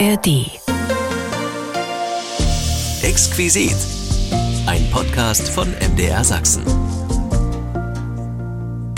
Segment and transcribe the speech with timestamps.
[0.00, 0.50] ARD.
[3.02, 3.76] Exquisit.
[4.66, 6.64] Ein Podcast von MDR Sachsen.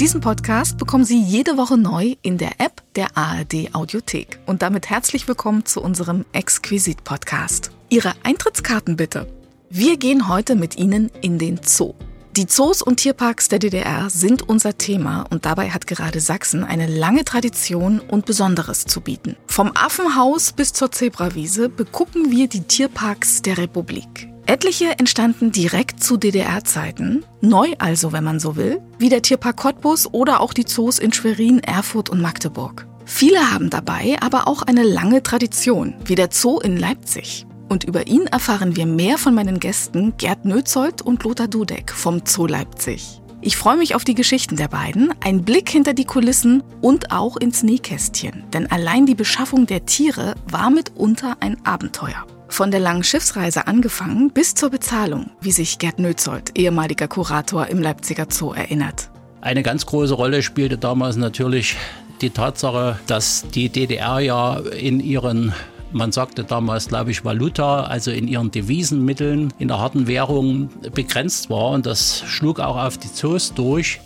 [0.01, 4.38] Diesen Podcast bekommen Sie jede Woche neu in der App der ARD Audiothek.
[4.47, 7.72] Und damit herzlich willkommen zu unserem Exquisit Podcast.
[7.90, 9.26] Ihre Eintrittskarten bitte.
[9.69, 11.92] Wir gehen heute mit Ihnen in den Zoo.
[12.37, 16.87] Die Zoos und Tierparks der DDR sind unser Thema und dabei hat gerade Sachsen eine
[16.87, 19.37] lange Tradition und Besonderes zu bieten.
[19.47, 24.29] Vom Affenhaus bis zur Zebrawiese begucken wir die Tierparks der Republik.
[24.45, 30.07] Etliche entstanden direkt zu DDR-Zeiten, neu also, wenn man so will, wie der Tierpark Cottbus
[30.13, 32.87] oder auch die Zoos in Schwerin, Erfurt und Magdeburg.
[33.07, 37.47] Viele haben dabei aber auch eine lange Tradition, wie der Zoo in Leipzig.
[37.69, 42.23] Und über ihn erfahren wir mehr von meinen Gästen Gerd Nözold und Lothar Dudek vom
[42.24, 43.20] Zoo Leipzig.
[43.43, 47.37] Ich freue mich auf die Geschichten der beiden, einen Blick hinter die Kulissen und auch
[47.37, 48.45] ins Nähkästchen.
[48.52, 52.26] Denn allein die Beschaffung der Tiere war mitunter ein Abenteuer.
[52.49, 57.80] Von der langen Schiffsreise angefangen bis zur Bezahlung, wie sich Gerd Nözold, ehemaliger Kurator im
[57.80, 59.10] Leipziger Zoo, erinnert.
[59.41, 61.76] Eine ganz große Rolle spielte damals natürlich
[62.21, 65.52] die Tatsache, dass die DDR ja in ihren
[65.97, 71.50] man sagte damals, glaube ich, Valuta, also in ihren Devisenmitteln, in der harten Währung begrenzt
[71.50, 71.70] war.
[71.70, 74.00] Und das schlug auch auf die Zoos durch.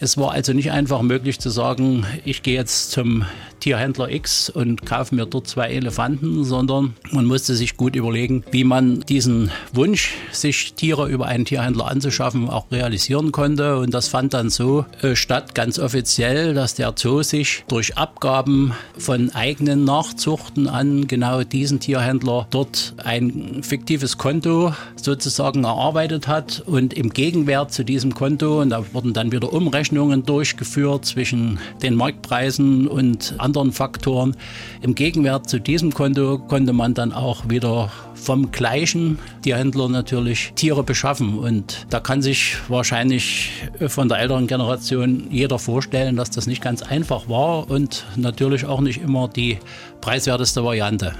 [0.00, 3.24] Es war also nicht einfach möglich zu sagen, ich gehe jetzt zum
[3.58, 8.62] Tierhändler X und kaufe mir dort zwei Elefanten, sondern man musste sich gut überlegen, wie
[8.62, 13.78] man diesen Wunsch, sich Tiere über einen Tierhändler anzuschaffen, auch realisieren konnte.
[13.78, 18.74] Und das fand dann so äh, statt, ganz offiziell, dass der Zoo sich durch Abgaben
[18.96, 26.94] von eigenen Nachzuchten an genau diesen Tierhändler dort ein fiktives Konto sozusagen erarbeitet hat und
[26.94, 31.94] im Gegenwert zu diesem Konto, und da wurden dann wieder Umrechnungen Umrechnungen durchgeführt zwischen den
[31.94, 34.36] Marktpreisen und anderen Faktoren.
[34.82, 40.82] Im Gegenwert zu diesem Konto konnte man dann auch wieder vom gleichen Tierhändler natürlich Tiere
[40.82, 41.38] beschaffen.
[41.38, 43.50] Und da kann sich wahrscheinlich
[43.86, 48.82] von der älteren Generation jeder vorstellen, dass das nicht ganz einfach war und natürlich auch
[48.82, 49.58] nicht immer die
[50.02, 51.14] preiswerteste Variante.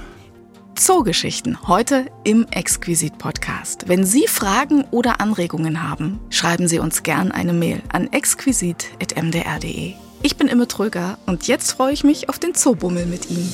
[0.79, 3.89] Zoogeschichten heute im Exquisit Podcast.
[3.89, 9.95] Wenn Sie Fragen oder Anregungen haben, schreiben Sie uns gern eine Mail an exquisit.mdr.de.
[10.23, 13.51] Ich bin Imme Tröger und jetzt freue ich mich auf den Zoobummel mit Ihnen.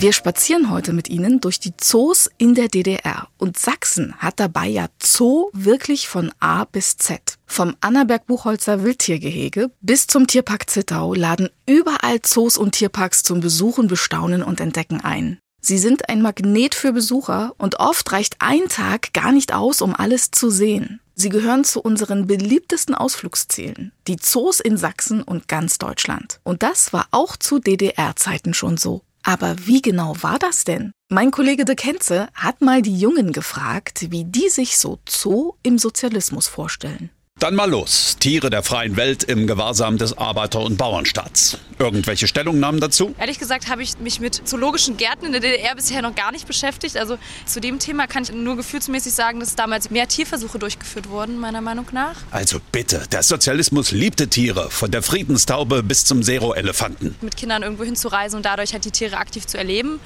[0.00, 3.26] Wir spazieren heute mit Ihnen durch die Zoos in der DDR.
[3.36, 7.20] Und Sachsen hat dabei ja Zoo wirklich von A bis Z.
[7.46, 14.44] Vom Annaberg-Buchholzer Wildtiergehege bis zum Tierpark Zittau laden überall Zoos und Tierparks zum Besuchen, Bestaunen
[14.44, 15.40] und Entdecken ein.
[15.60, 19.96] Sie sind ein Magnet für Besucher und oft reicht ein Tag gar nicht aus, um
[19.96, 21.00] alles zu sehen.
[21.16, 26.38] Sie gehören zu unseren beliebtesten Ausflugszielen, die Zoos in Sachsen und ganz Deutschland.
[26.44, 29.02] Und das war auch zu DDR-Zeiten schon so.
[29.28, 30.92] Aber wie genau war das denn?
[31.10, 35.76] Mein Kollege de Kenze hat mal die Jungen gefragt, wie die sich so Zoo im
[35.76, 37.10] Sozialismus vorstellen.
[37.38, 38.16] Dann mal los.
[38.18, 41.58] Tiere der freien Welt im Gewahrsam des Arbeiter- und Bauernstaats.
[41.78, 43.14] Irgendwelche Stellungnahmen dazu?
[43.16, 46.48] Ehrlich gesagt habe ich mich mit zoologischen Gärten in der DDR bisher noch gar nicht
[46.48, 46.96] beschäftigt.
[46.96, 47.16] Also
[47.46, 51.60] zu dem Thema kann ich nur gefühlsmäßig sagen, dass damals mehr Tierversuche durchgeführt wurden, meiner
[51.60, 52.16] Meinung nach.
[52.32, 57.14] Also bitte, der Sozialismus liebte Tiere, von der Friedenstaube bis zum Zero-Elefanten.
[57.20, 60.00] Mit Kindern irgendwo hinzureisen und dadurch halt die Tiere aktiv zu erleben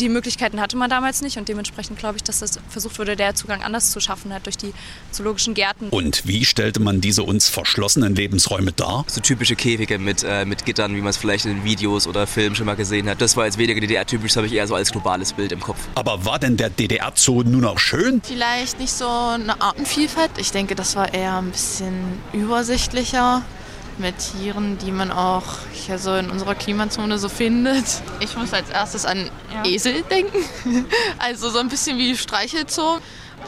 [0.00, 3.34] die Möglichkeiten hatte man damals nicht und dementsprechend glaube ich, dass das versucht wurde, der
[3.34, 4.72] Zugang anders zu schaffen hat durch die
[5.10, 5.88] zoologischen Gärten.
[5.88, 9.04] Und wie stellte man diese uns verschlossenen Lebensräume dar?
[9.08, 12.54] So typische Käfige mit, äh, mit Gittern, wie man es vielleicht in Videos oder Filmen
[12.54, 13.20] schon mal gesehen hat.
[13.20, 15.78] Das war jetzt weniger DDR-typisch, das habe ich eher so als globales Bild im Kopf.
[15.94, 18.22] Aber war denn der DDR-Zoo nun auch schön?
[18.24, 20.30] Vielleicht nicht so eine Artenvielfalt.
[20.38, 21.94] Ich denke, das war eher ein bisschen
[22.32, 23.42] übersichtlicher
[23.98, 27.84] mit Tieren, die man auch hier so in unserer Klimazone so findet.
[28.20, 29.30] Ich muss als erstes an
[29.64, 29.70] ja.
[29.70, 30.44] Esel denken.
[31.18, 32.98] Also so ein bisschen wie Streichelzoo.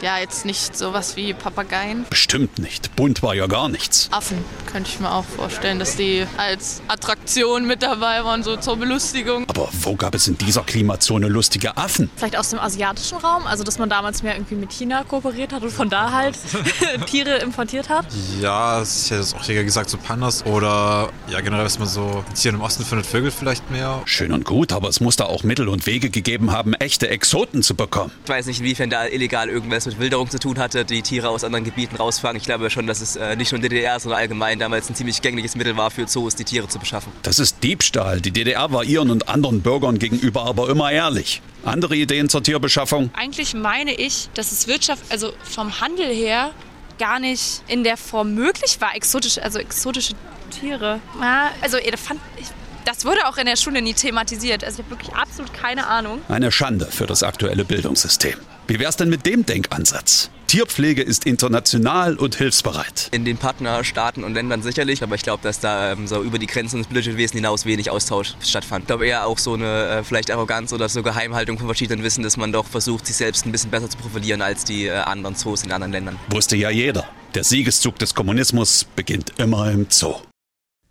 [0.01, 2.05] Ja, jetzt nicht sowas wie Papageien.
[2.09, 2.95] Bestimmt nicht.
[2.95, 4.09] Bunt war ja gar nichts.
[4.11, 8.77] Affen könnte ich mir auch vorstellen, dass die als Attraktion mit dabei waren, so zur
[8.77, 9.45] Belustigung.
[9.47, 12.09] Aber wo gab es in dieser Klimazone lustige Affen?
[12.15, 15.61] Vielleicht aus dem asiatischen Raum, also dass man damals mehr irgendwie mit China kooperiert hat
[15.61, 16.35] und von da halt
[17.05, 18.05] Tiere importiert hat.
[18.41, 22.53] Ja, ich hätte auch hier gesagt, so Pandas oder ja generell, was man so hier
[22.53, 24.01] im Osten findet, Vögel vielleicht mehr.
[24.05, 27.61] Schön und gut, aber es muss da auch Mittel und Wege gegeben haben, echte Exoten
[27.61, 28.11] zu bekommen.
[28.23, 31.43] Ich weiß nicht, inwiefern da illegal irgendwas mit Wilderung zu tun hatte, die Tiere aus
[31.43, 32.37] anderen Gebieten rausfangen.
[32.37, 34.95] Ich glaube schon, dass es äh, nicht nur in der DDR, sondern allgemein damals ein
[34.95, 37.11] ziemlich gängliches Mittel war für Zoos, die Tiere zu beschaffen.
[37.23, 38.21] Das ist Diebstahl.
[38.21, 41.41] Die DDR war ihren und anderen Bürgern gegenüber aber immer ehrlich.
[41.63, 43.11] Andere Ideen zur Tierbeschaffung?
[43.13, 46.51] Eigentlich meine ich, dass es Wirtschaft, also vom Handel her,
[46.97, 50.13] gar nicht in der Form möglich war, exotische, also exotische
[50.51, 50.99] Tiere.
[51.19, 52.47] Ja, also Elefant, ich
[52.85, 54.63] Das wurde auch in der Schule nie thematisiert.
[54.63, 56.21] Also ich habe wirklich absolut keine Ahnung.
[56.29, 58.35] Eine Schande für das aktuelle Bildungssystem.
[58.67, 60.29] Wie wär's denn mit dem Denkansatz?
[60.51, 63.07] Tierpflege ist international und hilfsbereit.
[63.11, 66.47] In den Partnerstaaten und Ländern sicherlich, aber ich glaube, dass da ähm, so über die
[66.47, 68.83] Grenzen des Wesen hinaus wenig Austausch stattfand.
[68.83, 72.21] Ich glaube eher auch so eine äh, vielleicht Arroganz oder so Geheimhaltung von verschiedenen Wissen,
[72.21, 75.35] dass man doch versucht, sich selbst ein bisschen besser zu profilieren als die äh, anderen
[75.35, 76.19] Zoos in anderen Ländern.
[76.29, 77.07] Wusste ja jeder.
[77.33, 80.15] Der Siegeszug des Kommunismus beginnt immer im Zoo.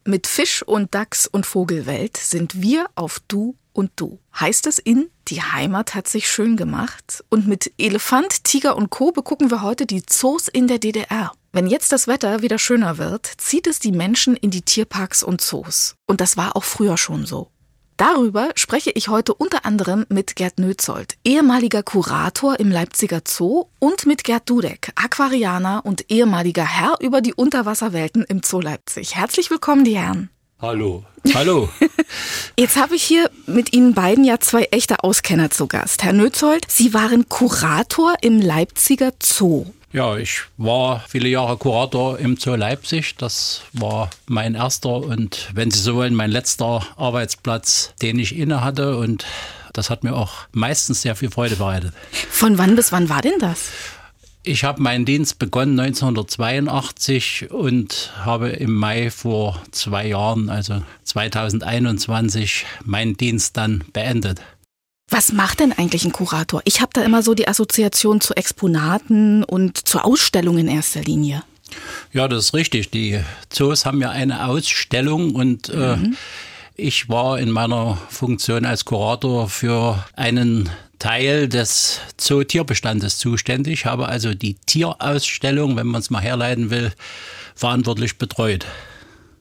[0.06, 4.19] Mit Fisch und Dachs und Vogelwelt sind wir auf Du und Du.
[4.38, 7.25] Heißt es in Die Heimat hat sich schön gemacht?
[7.28, 9.12] Und mit Elefant, Tiger und Co.
[9.12, 11.32] begucken wir heute die Zoos in der DDR.
[11.52, 15.40] Wenn jetzt das Wetter wieder schöner wird, zieht es die Menschen in die Tierparks und
[15.40, 15.96] Zoos.
[16.06, 17.50] Und das war auch früher schon so.
[18.00, 24.06] Darüber spreche ich heute unter anderem mit Gerd Nötzold, ehemaliger Kurator im Leipziger Zoo und
[24.06, 29.16] mit Gerd Dudek, Aquarianer und ehemaliger Herr über die Unterwasserwelten im Zoo Leipzig.
[29.16, 30.31] Herzlich willkommen, die Herren.
[30.62, 31.05] Hallo.
[31.33, 31.71] Hallo.
[32.59, 36.03] Jetzt habe ich hier mit Ihnen beiden ja zwei echte Auskenner zu Gast.
[36.03, 39.65] Herr Nötzold, Sie waren Kurator im Leipziger Zoo.
[39.93, 43.17] Ja, ich war viele Jahre Kurator im Zoo Leipzig.
[43.17, 48.62] Das war mein erster und, wenn Sie so wollen, mein letzter Arbeitsplatz, den ich inne
[48.62, 48.99] hatte.
[48.99, 49.25] Und
[49.73, 51.95] das hat mir auch meistens sehr viel Freude bereitet.
[52.31, 53.71] Von wann bis wann war denn das?
[54.42, 62.64] Ich habe meinen Dienst begonnen 1982 und habe im Mai vor zwei Jahren, also 2021,
[62.82, 64.40] meinen Dienst dann beendet.
[65.10, 66.62] Was macht denn eigentlich ein Kurator?
[66.64, 71.42] Ich habe da immer so die Assoziation zu Exponaten und zur Ausstellung in erster Linie.
[72.12, 72.90] Ja, das ist richtig.
[72.90, 73.20] Die
[73.50, 76.16] Zoos haben ja eine Ausstellung und äh, mhm.
[76.76, 80.70] ich war in meiner Funktion als Kurator für einen
[81.00, 86.93] Teil des Zootierbestandes zuständig, habe also die Tierausstellung, wenn man es mal herleiten will,
[87.56, 88.67] verantwortlich betreut.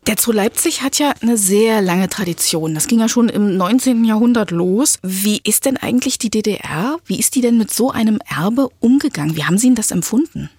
[0.08, 2.74] Der Zoo Leipzig hat ja eine sehr lange Tradition.
[2.74, 4.06] Das ging ja schon im 19.
[4.06, 4.98] Jahrhundert los.
[5.04, 6.98] Wie ist denn eigentlich die DDR?
[7.06, 9.36] Wie ist die denn mit so einem Erbe umgegangen?
[9.36, 10.50] Wie haben Sie das empfunden?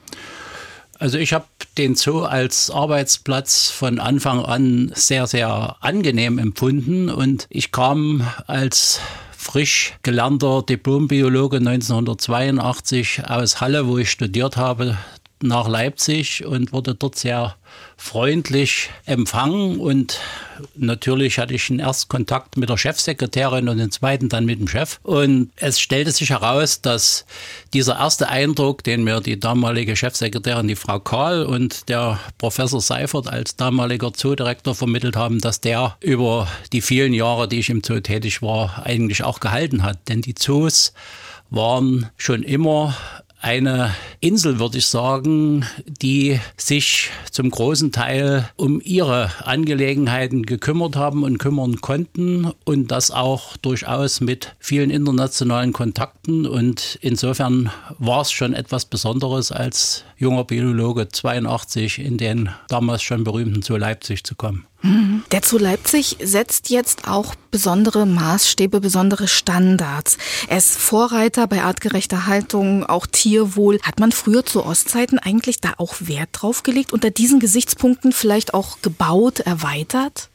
[1.00, 1.46] Also ich habe
[1.78, 9.00] den Zoo als Arbeitsplatz von Anfang an sehr, sehr angenehm empfunden und ich kam als
[9.40, 14.98] frisch gelernter Diplombiologe 1982 aus Halle, wo ich studiert habe,
[15.42, 17.56] nach Leipzig und wurde dort sehr
[18.00, 20.18] freundlich empfangen und
[20.74, 24.98] natürlich hatte ich einen Erstkontakt mit der Chefsekretärin und den zweiten dann mit dem Chef.
[25.02, 27.26] Und es stellte sich heraus, dass
[27.74, 33.28] dieser erste Eindruck, den mir die damalige Chefsekretärin, die Frau Kahl und der Professor Seifert
[33.28, 38.00] als damaliger Zoodirektor vermittelt haben, dass der über die vielen Jahre, die ich im Zoo
[38.00, 40.08] tätig war, eigentlich auch gehalten hat.
[40.08, 40.94] Denn die Zoos
[41.50, 42.96] waren schon immer
[43.40, 51.24] eine Insel, würde ich sagen, die sich zum großen Teil um ihre Angelegenheiten gekümmert haben
[51.24, 56.46] und kümmern konnten und das auch durchaus mit vielen internationalen Kontakten.
[56.46, 63.24] Und insofern war es schon etwas Besonderes, als junger Biologe 82 in den damals schon
[63.24, 64.66] berühmten Zoo Leipzig zu kommen.
[64.82, 70.16] Der Zoo Leipzig setzt jetzt auch besondere Maßstäbe, besondere Standards.
[70.48, 73.78] Er ist Vorreiter bei artgerechter Haltung, auch Tierwohl.
[73.82, 78.54] Hat man früher zu Ostzeiten eigentlich da auch Wert drauf gelegt, unter diesen Gesichtspunkten vielleicht
[78.54, 80.29] auch gebaut, erweitert?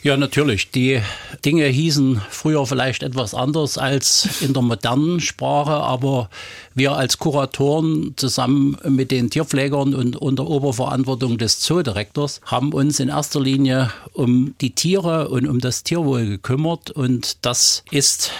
[0.00, 0.70] Ja, natürlich.
[0.70, 1.02] Die
[1.44, 6.30] Dinge hießen früher vielleicht etwas anders als in der modernen Sprache, aber
[6.72, 13.08] wir als Kuratoren zusammen mit den Tierpflegern und unter Oberverantwortung des Zoodirektors haben uns in
[13.08, 18.30] erster Linie um die Tiere und um das Tierwohl gekümmert und das ist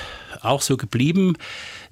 [0.42, 1.34] auch so geblieben.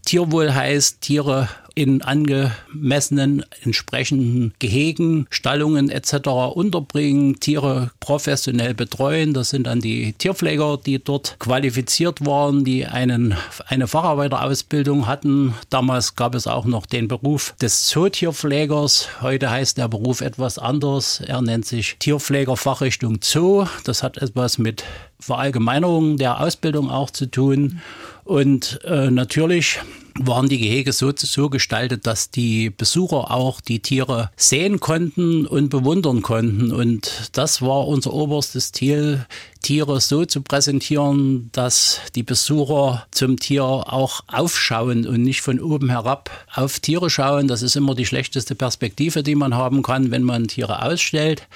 [0.05, 6.29] Tierwohl heißt Tiere in angemessenen entsprechenden Gehegen, Stallungen etc.
[6.55, 9.35] unterbringen, Tiere professionell betreuen.
[9.35, 13.35] Das sind dann die Tierpfleger, die dort qualifiziert waren, die einen,
[13.67, 15.55] eine Facharbeiterausbildung hatten.
[15.69, 19.09] Damals gab es auch noch den Beruf des Zootierpflegers.
[19.21, 21.21] Heute heißt der Beruf etwas anders.
[21.27, 23.67] Er nennt sich Tierpfleger Fachrichtung Zoo.
[23.85, 24.83] Das hat etwas mit
[25.21, 27.83] Verallgemeinerung der Ausbildung auch zu tun.
[28.27, 29.79] Und äh, natürlich
[30.19, 35.69] waren die Gehege so, so gestaltet, dass die Besucher auch die Tiere sehen konnten und
[35.69, 36.73] bewundern konnten.
[36.73, 39.25] Und das war unser oberstes Ziel,
[39.63, 45.91] Tiere so zu präsentieren, dass die Besucher zum Tier auch aufschauen und nicht von oben
[45.91, 47.47] herab auf Tiere schauen.
[47.47, 51.47] Das ist immer die schlechteste Perspektive, die man haben kann, wenn man Tiere ausstellt.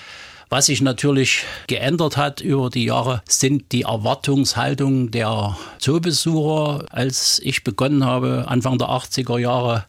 [0.53, 6.87] Was sich natürlich geändert hat über die Jahre, sind die Erwartungshaltungen der Zoobesucher.
[6.91, 9.85] Als ich begonnen habe, Anfang der 80er Jahre,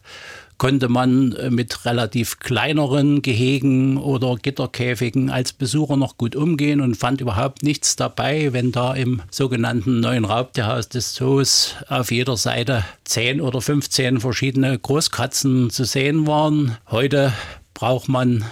[0.58, 7.20] konnte man mit relativ kleineren Gehegen oder Gitterkäfigen als Besucher noch gut umgehen und fand
[7.20, 13.40] überhaupt nichts dabei, wenn da im sogenannten neuen Raubtierhaus des Zoos auf jeder Seite 10
[13.40, 16.76] oder 15 verschiedene Großkatzen zu sehen waren.
[16.88, 17.32] Heute
[17.74, 18.44] braucht man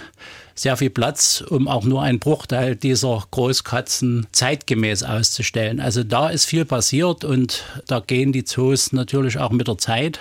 [0.55, 5.79] sehr viel Platz, um auch nur einen Bruchteil dieser Großkatzen zeitgemäß auszustellen.
[5.79, 10.19] Also da ist viel passiert und da gehen die Zoos natürlich auch mit der Zeit.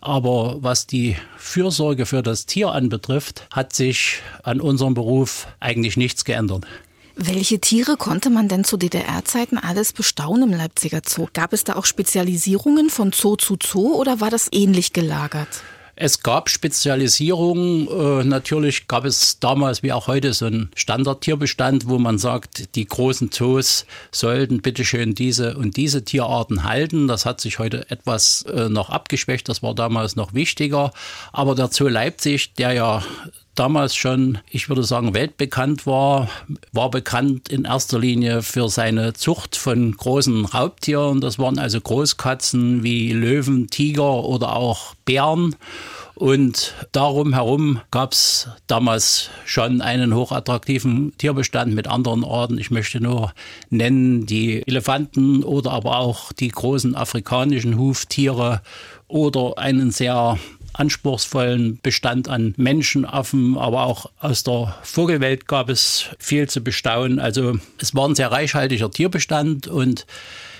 [0.00, 6.24] Aber was die Fürsorge für das Tier anbetrifft, hat sich an unserem Beruf eigentlich nichts
[6.24, 6.66] geändert.
[7.16, 11.28] Welche Tiere konnte man denn zu DDR-Zeiten alles bestaunen im Leipziger Zoo?
[11.32, 15.62] Gab es da auch Spezialisierungen von Zoo zu Zoo oder war das ähnlich gelagert?
[15.96, 17.88] Es gab Spezialisierungen.
[17.88, 22.86] Äh, natürlich gab es damals wie auch heute so einen Standardtierbestand, wo man sagt, die
[22.86, 27.06] großen Zoos sollten bitteschön diese und diese Tierarten halten.
[27.06, 29.48] Das hat sich heute etwas äh, noch abgeschwächt.
[29.48, 30.92] Das war damals noch wichtiger.
[31.32, 33.04] Aber der Zoo Leipzig, der ja
[33.54, 36.28] damals schon, ich würde sagen, weltbekannt war,
[36.72, 41.20] war bekannt in erster Linie für seine Zucht von großen Raubtieren.
[41.20, 45.56] Das waren also Großkatzen wie Löwen, Tiger oder auch Bären.
[46.14, 52.56] Und darum herum gab es damals schon einen hochattraktiven Tierbestand mit anderen Arten.
[52.58, 53.32] Ich möchte nur
[53.68, 58.62] nennen die Elefanten oder aber auch die großen afrikanischen Huftiere
[59.08, 60.38] oder einen sehr
[60.74, 67.18] anspruchsvollen Bestand an Menschenaffen, aber auch aus der Vogelwelt gab es viel zu bestaunen.
[67.18, 70.06] Also es war ein sehr reichhaltiger Tierbestand und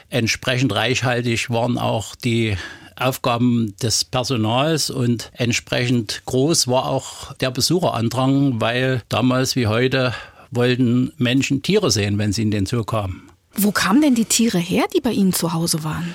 [0.08, 2.56] entsprechend reichhaltig waren auch die
[2.96, 10.14] Aufgaben des Personals und entsprechend groß war auch der Besucherandrang, weil damals wie heute
[10.52, 13.28] wollten Menschen Tiere sehen, wenn sie in den Zoo kamen.
[13.56, 16.14] Wo kamen denn die Tiere her, die bei Ihnen zu Hause waren?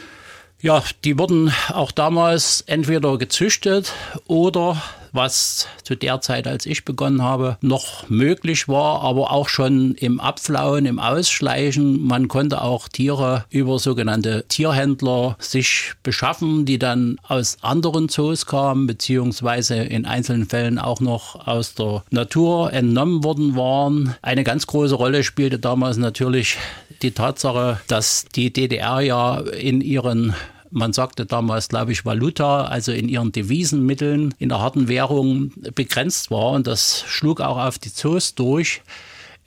[0.61, 3.93] Ja, die wurden auch damals entweder gezüchtet
[4.27, 4.81] oder
[5.13, 10.19] was zu der Zeit, als ich begonnen habe, noch möglich war, aber auch schon im
[10.19, 12.05] Abflauen, im Ausschleichen.
[12.05, 18.87] Man konnte auch Tiere über sogenannte Tierhändler sich beschaffen, die dann aus anderen Zoos kamen,
[18.87, 24.15] beziehungsweise in einzelnen Fällen auch noch aus der Natur entnommen worden waren.
[24.21, 26.57] Eine ganz große Rolle spielte damals natürlich
[27.01, 30.35] die Tatsache, dass die DDR ja in ihren
[30.71, 36.29] man sagte damals, glaube ich, Valuta, also in ihren Devisenmitteln, in der harten Währung begrenzt
[36.31, 36.51] war.
[36.51, 38.83] Und das schlug auch auf die Zoos durch.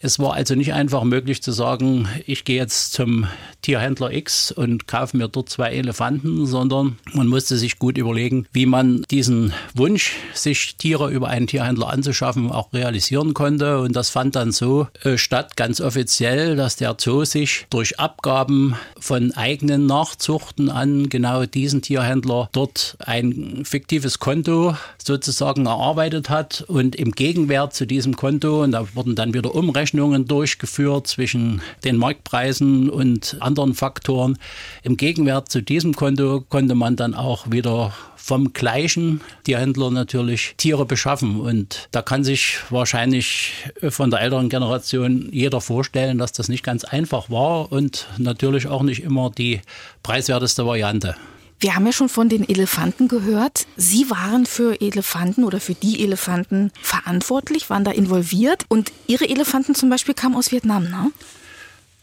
[0.05, 3.29] Es war also nicht einfach möglich zu sagen, ich gehe jetzt zum
[3.63, 8.67] Tierhändler X und kaufe mir dort zwei Elefanten, sondern man musste sich gut überlegen, wie
[8.67, 13.79] man diesen Wunsch, sich Tiere über einen Tierhändler anzuschaffen, auch realisieren konnte.
[13.79, 18.75] Und das fand dann so äh, statt, ganz offiziell, dass der Zoo sich durch Abgaben
[18.99, 26.97] von eigenen Nachzuchten an genau diesen Tierhändler dort ein fiktives Konto sozusagen erarbeitet hat und
[26.97, 31.97] im Gegenwert zu diesem Konto, und da wurden dann wieder Umrechnungen Umrechnungen durchgeführt zwischen den
[31.97, 34.39] Marktpreisen und anderen Faktoren.
[34.83, 40.87] Im Gegenwert zu diesem Konto konnte man dann auch wieder vom gleichen Tierhändler natürlich Tiere
[40.87, 41.41] beschaffen.
[41.41, 43.53] Und da kann sich wahrscheinlich
[43.89, 48.83] von der älteren Generation jeder vorstellen, dass das nicht ganz einfach war und natürlich auch
[48.83, 49.61] nicht immer die
[50.03, 51.17] preiswerteste Variante.
[51.63, 53.69] Wir haben ja schon von den Elefanten gehört.
[53.77, 58.65] Sie waren für Elefanten oder für die Elefanten verantwortlich, waren da involviert.
[58.67, 61.13] Und Ihre Elefanten zum Beispiel kamen aus Vietnam, ne?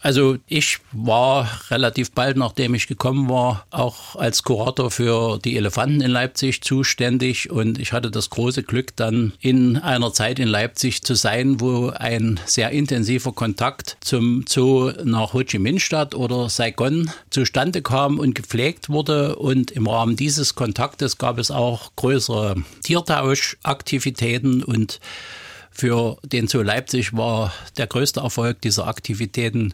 [0.02, 6.00] Also ich war relativ bald, nachdem ich gekommen war, auch als Kurator für die Elefanten
[6.00, 7.50] in Leipzig zuständig.
[7.50, 11.90] Und ich hatte das große Glück, dann in einer Zeit in Leipzig zu sein, wo
[11.90, 18.18] ein sehr intensiver Kontakt zum Zoo nach Ho Chi Minh Stadt oder Saigon zustande kam
[18.18, 19.36] und gepflegt wurde.
[19.36, 24.98] Und im Rahmen dieses Kontaktes gab es auch größere Tiertauschaktivitäten und
[25.80, 29.72] für den Zoo Leipzig war der größte Erfolg dieser Aktivitäten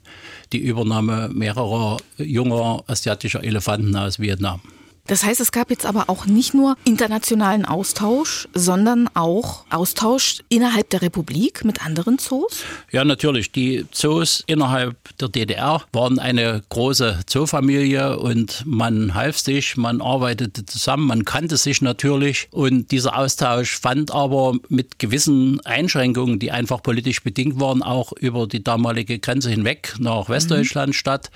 [0.52, 4.60] die Übernahme mehrerer junger asiatischer Elefanten aus Vietnam.
[5.06, 10.90] Das heißt, es gab jetzt aber auch nicht nur internationalen Austausch, sondern auch Austausch innerhalb
[10.90, 12.64] der Republik mit anderen Zoos?
[12.90, 13.52] Ja, natürlich.
[13.52, 20.66] Die Zoos innerhalb der DDR waren eine große Zoofamilie und man half sich, man arbeitete
[20.66, 26.82] zusammen, man kannte sich natürlich und dieser Austausch fand aber mit gewissen Einschränkungen, die einfach
[26.82, 30.94] politisch bedingt waren, auch über die damalige Grenze hinweg nach Westdeutschland mhm.
[30.94, 31.30] statt.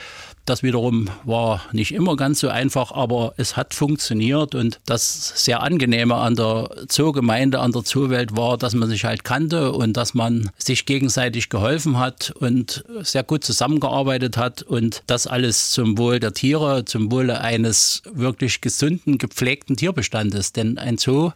[0.46, 5.62] Das wiederum war nicht immer ganz so einfach, aber es hat funktioniert und das sehr
[5.62, 10.14] angenehme an der Zoogemeinde, an der Zoowelt war, dass man sich halt kannte und dass
[10.14, 16.18] man sich gegenseitig geholfen hat und sehr gut zusammengearbeitet hat und das alles zum Wohl
[16.18, 20.52] der Tiere, zum Wohle eines wirklich gesunden, gepflegten Tierbestandes.
[20.52, 21.32] Denn ein Zoo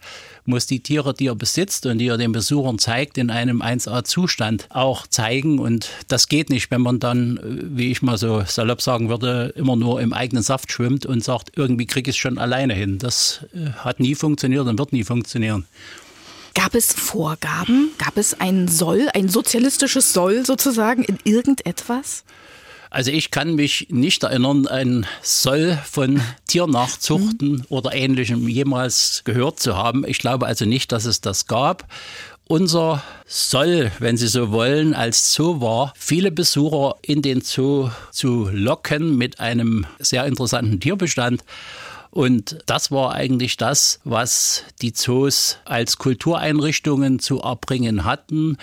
[0.47, 4.67] muss die Tiere, die er besitzt und die er den Besuchern zeigt, in einem 1A-Zustand
[4.71, 5.59] auch zeigen.
[5.59, 9.77] Und das geht nicht, wenn man dann, wie ich mal so salopp sagen würde, immer
[9.77, 12.99] nur im eigenen Saft schwimmt und sagt, irgendwie kriege ich es schon alleine hin.
[12.99, 15.67] Das äh, hat nie funktioniert und wird nie funktionieren.
[16.55, 17.91] Gab es Vorgaben?
[17.99, 22.25] Gab es ein Soll, ein sozialistisches Soll sozusagen in irgendetwas?
[22.95, 27.65] Also ich kann mich nicht erinnern, ein Soll von Tiernachzuchten mhm.
[27.69, 30.05] oder ähnlichem jemals gehört zu haben.
[30.07, 31.89] Ich glaube also nicht, dass es das gab.
[32.47, 38.49] Unser Soll, wenn Sie so wollen, als Zoo war, viele Besucher in den Zoo zu
[38.53, 41.43] locken mit einem sehr interessanten Tierbestand.
[42.13, 48.57] Und das war eigentlich das, was die Zoos als Kultureinrichtungen zu erbringen hatten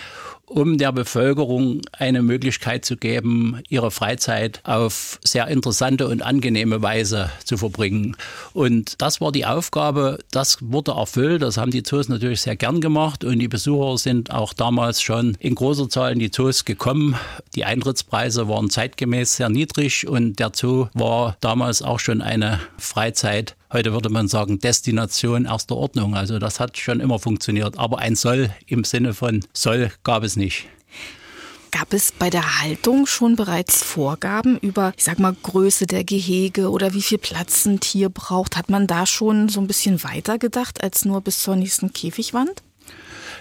[0.52, 7.30] um der Bevölkerung eine Möglichkeit zu geben, ihre Freizeit auf sehr interessante und angenehme Weise
[7.44, 8.16] zu verbringen.
[8.52, 12.80] Und das war die Aufgabe, das wurde erfüllt, das haben die Zoos natürlich sehr gern
[12.80, 17.16] gemacht und die Besucher sind auch damals schon in großer Zahl in die Zoos gekommen.
[17.54, 23.56] Die Eintrittspreise waren zeitgemäß sehr niedrig und der Zoo war damals auch schon eine Freizeit
[23.72, 26.14] heute würde man sagen, Destination erster Ordnung.
[26.14, 27.78] Also das hat schon immer funktioniert.
[27.78, 30.66] Aber ein Soll im Sinne von Soll gab es nicht.
[31.70, 36.70] Gab es bei der Haltung schon bereits Vorgaben über, ich sag mal, Größe der Gehege
[36.70, 38.56] oder wie viel Platz ein Tier braucht?
[38.56, 42.62] Hat man da schon so ein bisschen weiter gedacht als nur bis zur nächsten Käfigwand?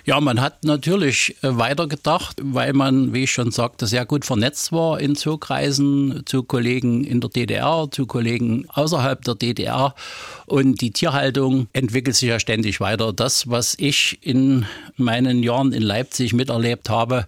[0.05, 4.71] Ja, man hat natürlich äh, weitergedacht, weil man, wie ich schon sagte, sehr gut vernetzt
[4.71, 9.93] war in Zookreisen zu Kollegen in der DDR, zu Kollegen außerhalb der DDR.
[10.47, 13.13] Und die Tierhaltung entwickelt sich ja ständig weiter.
[13.13, 14.65] Das, was ich in
[14.97, 17.27] meinen Jahren in Leipzig miterlebt habe,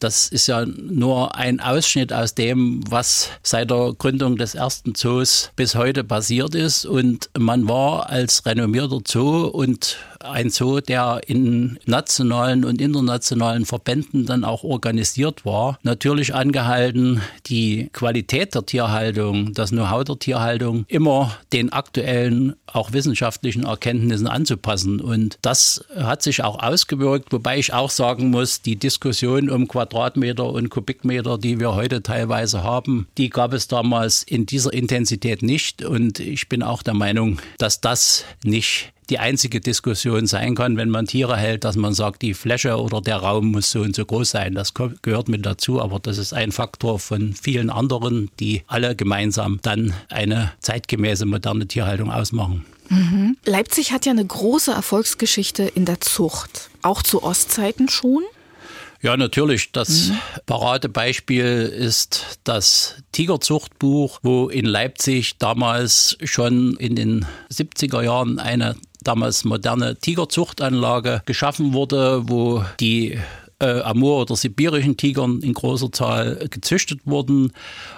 [0.00, 5.50] das ist ja nur ein Ausschnitt aus dem, was seit der Gründung des ersten Zoos
[5.56, 6.86] bis heute passiert ist.
[6.86, 9.96] Und man war als renommierter Zoo und
[10.30, 17.90] ein Zoo, der in nationalen und internationalen Verbänden dann auch organisiert war, natürlich angehalten, die
[17.92, 25.00] Qualität der Tierhaltung, das Know-how der Tierhaltung immer den aktuellen, auch wissenschaftlichen Erkenntnissen anzupassen.
[25.00, 30.46] Und das hat sich auch ausgewirkt, wobei ich auch sagen muss, die Diskussion um Quadratmeter
[30.46, 35.84] und Kubikmeter, die wir heute teilweise haben, die gab es damals in dieser Intensität nicht.
[35.84, 40.90] Und ich bin auch der Meinung, dass das nicht die einzige Diskussion sein kann, wenn
[40.90, 44.04] man Tiere hält, dass man sagt, die Fläche oder der Raum muss so und so
[44.04, 44.54] groß sein.
[44.54, 49.60] Das gehört mit dazu, aber das ist ein Faktor von vielen anderen, die alle gemeinsam
[49.62, 52.64] dann eine zeitgemäße moderne Tierhaltung ausmachen.
[52.88, 53.36] Mhm.
[53.44, 58.22] Leipzig hat ja eine große Erfolgsgeschichte in der Zucht, auch zu Ostzeiten schon.
[59.00, 59.70] Ja, natürlich.
[59.70, 60.18] Das mhm.
[60.46, 69.44] Paradebeispiel ist das Tigerzuchtbuch, wo in Leipzig damals schon in den 70er Jahren eine damals
[69.44, 73.18] moderne Tigerzuchtanlage geschaffen wurde, wo die
[73.60, 77.52] äh, Amur- oder sibirischen Tigern in großer Zahl gezüchtet wurden.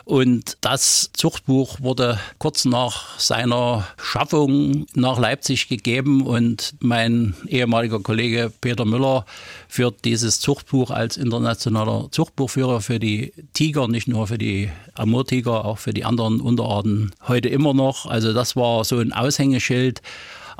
[0.04, 8.52] Und das Zuchtbuch wurde kurz nach seiner Schaffung nach Leipzig gegeben und mein ehemaliger Kollege
[8.60, 9.26] Peter Müller
[9.68, 15.78] führt dieses Zuchtbuch als internationaler Zuchtbuchführer für die Tiger, nicht nur für die Amurtiger, auch
[15.78, 18.06] für die anderen Unterarten heute immer noch.
[18.06, 20.00] Also das war so ein Aushängeschild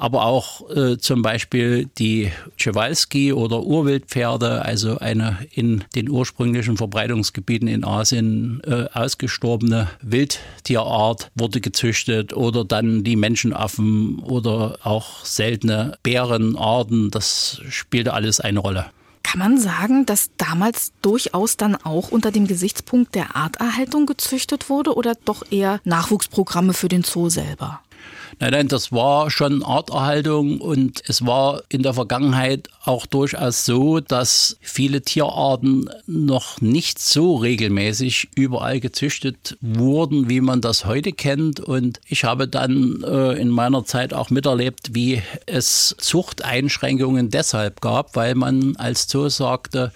[0.01, 7.69] aber auch äh, zum Beispiel die Przewalski oder Urwildpferde, also eine in den ursprünglichen Verbreitungsgebieten
[7.69, 17.11] in Asien äh, ausgestorbene Wildtierart wurde gezüchtet oder dann die Menschenaffen oder auch seltene Bärenarten,
[17.11, 18.87] das spielte alles eine Rolle.
[19.23, 24.95] Kann man sagen, dass damals durchaus dann auch unter dem Gesichtspunkt der Arterhaltung gezüchtet wurde
[24.95, 27.83] oder doch eher Nachwuchsprogramme für den Zoo selber?
[28.43, 34.01] Nein, nein, das war schon Arterhaltung und es war in der Vergangenheit auch durchaus so,
[34.01, 41.61] dass viele Tierarten noch nicht so regelmäßig überall gezüchtet wurden, wie man das heute kennt.
[41.61, 48.17] Und ich habe dann äh, in meiner Zeit auch miterlebt, wie es Zuchteinschränkungen deshalb gab,
[48.17, 49.93] weil man als Zoo sagte,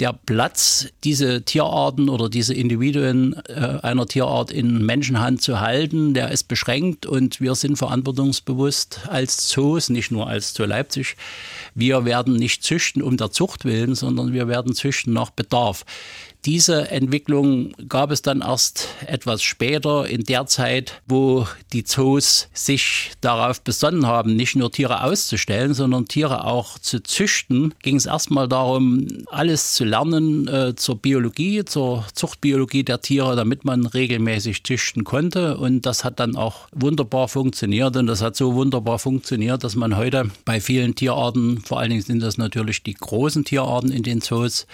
[0.00, 6.30] der Platz, diese Tierarten oder diese Individuen äh, einer Tierart in Menschenhand zu halten, der
[6.30, 11.16] ist beschränkt und wir sind verantwortungsbewusst als Zoos, nicht nur als Zoo Leipzig.
[11.74, 15.84] Wir werden nicht züchten um der Zucht willen, sondern wir werden züchten nach Bedarf.
[16.44, 23.12] Diese Entwicklung gab es dann erst etwas später in der Zeit, wo die Zoos sich
[23.20, 27.74] darauf besonnen haben, nicht nur Tiere auszustellen, sondern Tiere auch zu züchten.
[27.82, 33.64] Ging es erstmal darum, alles zu lernen äh, zur Biologie, zur Zuchtbiologie der Tiere, damit
[33.64, 35.56] man regelmäßig züchten konnte.
[35.56, 37.96] Und das hat dann auch wunderbar funktioniert.
[37.96, 42.02] Und das hat so wunderbar funktioniert, dass man heute bei vielen Tierarten, vor allen Dingen
[42.02, 44.66] sind das natürlich die großen Tierarten in den Zoos,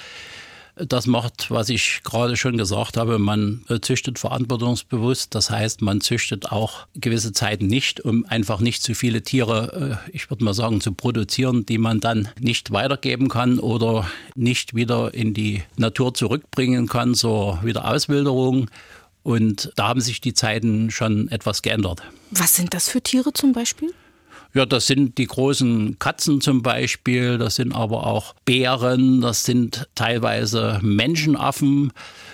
[0.74, 5.34] das macht, was ich gerade schon gesagt habe, man züchtet verantwortungsbewusst.
[5.34, 10.16] Das heißt, man züchtet auch gewisse Zeiten nicht, um einfach nicht zu viele Tiere, äh,
[10.16, 15.12] ich würde mal sagen, zu produzieren, die man dann nicht weitergeben kann oder nicht wieder
[15.12, 18.70] in die Natur zurückbringen kann zur Wiederauswilderung.
[19.22, 22.02] Und da haben sich die Zeiten schon etwas geändert.
[22.30, 23.92] Was sind das für Tiere zum Beispiel?
[24.54, 29.88] Ja, das sind die großen Katzen zum Beispiel, das sind aber auch Bären, das sind
[29.94, 31.90] teilweise Menschenaffen,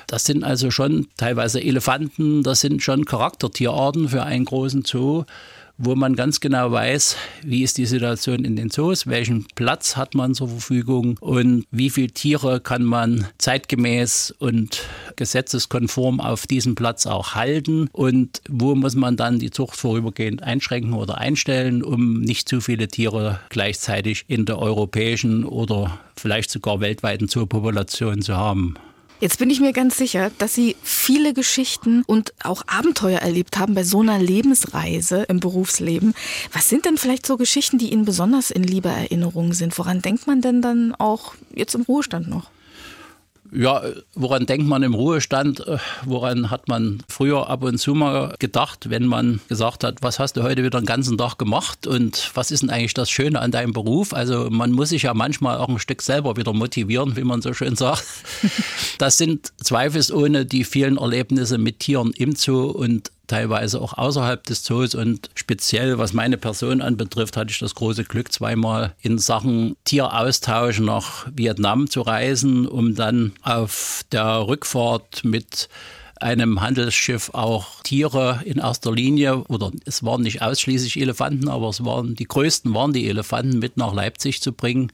[0.08, 5.24] das sind also schon teilweise Elefanten, das sind schon Charaktertierarten für einen großen Zoo
[5.78, 10.14] wo man ganz genau weiß, wie ist die Situation in den Zoos, welchen Platz hat
[10.14, 14.82] man zur Verfügung und wie viele Tiere kann man zeitgemäß und
[15.14, 20.94] gesetzeskonform auf diesem Platz auch halten und wo muss man dann die Zucht vorübergehend einschränken
[20.94, 27.28] oder einstellen, um nicht zu viele Tiere gleichzeitig in der europäischen oder vielleicht sogar weltweiten
[27.28, 28.74] Zoopopulation zu haben.
[29.20, 33.74] Jetzt bin ich mir ganz sicher, dass Sie viele Geschichten und auch Abenteuer erlebt haben
[33.74, 36.14] bei so einer Lebensreise im Berufsleben.
[36.52, 39.76] Was sind denn vielleicht so Geschichten, die Ihnen besonders in lieber Erinnerung sind?
[39.76, 42.50] Woran denkt man denn dann auch jetzt im Ruhestand noch?
[43.52, 43.82] Ja,
[44.14, 45.64] woran denkt man im Ruhestand?
[46.04, 50.36] Woran hat man früher ab und zu mal gedacht, wenn man gesagt hat, was hast
[50.36, 53.50] du heute wieder den ganzen Tag gemacht und was ist denn eigentlich das Schöne an
[53.50, 54.12] deinem Beruf?
[54.12, 57.52] Also man muss sich ja manchmal auch ein Stück selber wieder motivieren, wie man so
[57.54, 58.04] schön sagt.
[58.98, 64.64] Das sind zweifelsohne die vielen Erlebnisse mit Tieren im Zoo und teilweise auch außerhalb des
[64.64, 64.96] Zoos.
[64.96, 70.80] Und speziell was meine Person anbetrifft, hatte ich das große Glück, zweimal in Sachen Tieraustausch
[70.80, 75.68] nach Vietnam zu reisen, um dann auf der Rückfahrt mit
[76.22, 81.84] einem Handelsschiff auch Tiere in erster Linie, oder es waren nicht ausschließlich Elefanten, aber es
[81.84, 84.92] waren die größten waren die Elefanten mit nach Leipzig zu bringen,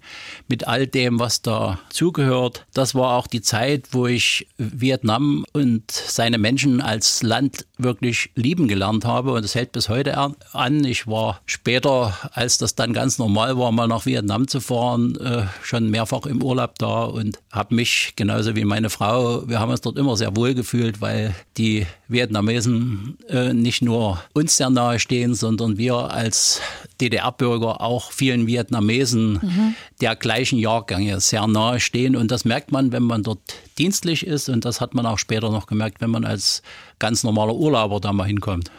[0.49, 2.67] mit all dem, was da zugehört.
[2.75, 8.69] Das war auch die Zeit, wo ich Vietnam und seine Menschen als Land wirklich lieben
[8.69, 10.85] gelernt habe und es hält bis heute an.
[10.85, 15.47] Ich war später, als das dann ganz normal war, mal nach Vietnam zu fahren, äh,
[15.63, 19.81] schon mehrfach im Urlaub da und habe mich genauso wie meine Frau, wir haben uns
[19.81, 24.99] dort immer sehr wohl gefühlt, weil weil die Vietnamesen äh, nicht nur uns sehr nahe
[24.99, 26.61] stehen, sondern wir als
[27.01, 29.75] DDR-Bürger auch vielen Vietnamesen mhm.
[30.01, 32.17] der gleichen Jahrgänge sehr nahe stehen.
[32.17, 33.41] Und das merkt man, wenn man dort
[33.79, 34.49] dienstlich ist.
[34.49, 36.63] Und das hat man auch später noch gemerkt, wenn man als
[36.99, 38.71] ganz normaler Urlauber da mal hinkommt.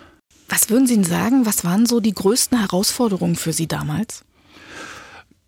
[0.50, 4.26] Was würden Sie denn sagen, was waren so die größten Herausforderungen für Sie damals?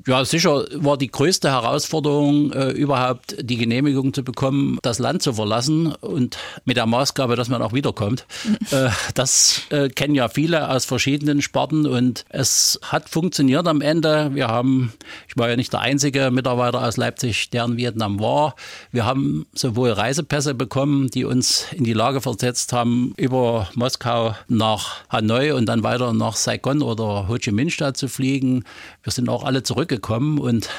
[0.08, 5.34] Ja, sicher war die größte Herausforderung, äh, überhaupt die Genehmigung zu bekommen, das Land zu
[5.34, 8.26] verlassen und mit der Maßgabe, dass man auch wiederkommt.
[8.72, 14.34] äh, das äh, kennen ja viele aus verschiedenen Sparten und es hat funktioniert am Ende.
[14.34, 14.94] Wir haben,
[15.28, 18.56] ich war ja nicht der einzige Mitarbeiter aus Leipzig, der in Vietnam war.
[18.94, 25.02] Wir haben sowohl Reisepässe bekommen, die uns in die Lage versetzt haben, über Moskau nach
[25.10, 28.64] Hanoi und dann weiter nach Saigon oder Ho Chi Minh Stadt zu fliegen.
[29.04, 30.70] Wir sind auch alle zurückgekommen gekommen und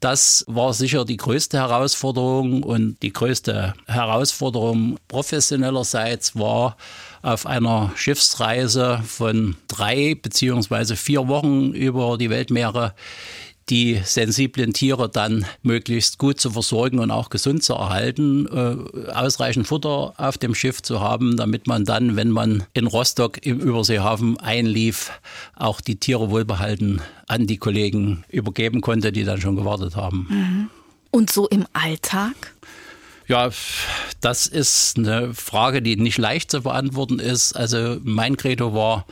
[0.00, 6.76] das war sicher die größte Herausforderung und die größte Herausforderung professionellerseits war
[7.22, 12.94] auf einer Schiffsreise von drei beziehungsweise vier Wochen über die Weltmeere
[13.68, 19.66] die sensiblen Tiere dann möglichst gut zu versorgen und auch gesund zu erhalten, äh, ausreichend
[19.66, 24.38] Futter auf dem Schiff zu haben, damit man dann, wenn man in Rostock im Überseehafen
[24.38, 25.10] einlief,
[25.56, 30.26] auch die Tiere wohlbehalten an die Kollegen übergeben konnte, die dann schon gewartet haben.
[30.30, 30.70] Mhm.
[31.10, 32.54] Und so im Alltag?
[33.26, 33.50] Ja,
[34.20, 37.54] das ist eine Frage, die nicht leicht zu beantworten ist.
[37.54, 39.06] Also mein Credo war,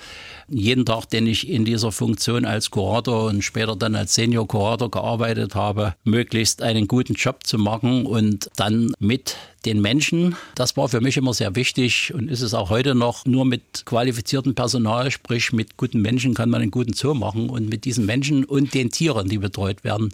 [0.49, 4.91] jeden Tag, den ich in dieser Funktion als Kurator und später dann als Senior Kurator
[4.91, 10.37] gearbeitet habe, möglichst einen guten Job zu machen und dann mit den Menschen.
[10.55, 13.25] Das war für mich immer sehr wichtig und ist es auch heute noch.
[13.25, 17.49] Nur mit qualifiziertem Personal, sprich mit guten Menschen, kann man einen guten Zoo machen.
[17.49, 20.13] Und mit diesen Menschen und den Tieren, die betreut werden,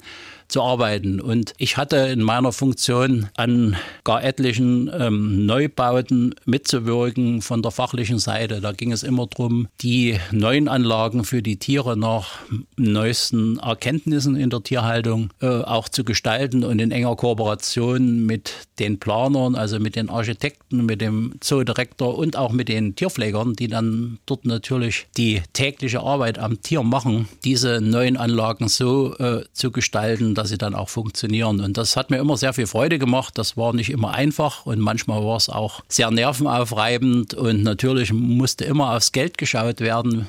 [0.51, 1.21] zu arbeiten.
[1.21, 8.19] Und ich hatte in meiner Funktion an gar etlichen ähm, Neubauten mitzuwirken von der fachlichen
[8.19, 8.61] Seite.
[8.61, 12.39] Da ging es immer darum, die neuen Anlagen für die Tiere nach
[12.77, 18.99] neuesten Erkenntnissen in der Tierhaltung äh, auch zu gestalten und in enger Kooperation mit den
[18.99, 24.19] Planern, also mit den Architekten, mit dem Zoodirektor und auch mit den Tierpflegern, die dann
[24.27, 30.35] dort natürlich die tägliche Arbeit am Tier machen, diese neuen Anlagen so äh, zu gestalten,
[30.41, 31.61] dass sie dann auch funktionieren.
[31.61, 33.37] Und das hat mir immer sehr viel Freude gemacht.
[33.37, 38.65] Das war nicht immer einfach und manchmal war es auch sehr nervenaufreibend und natürlich musste
[38.65, 40.29] immer aufs Geld geschaut werden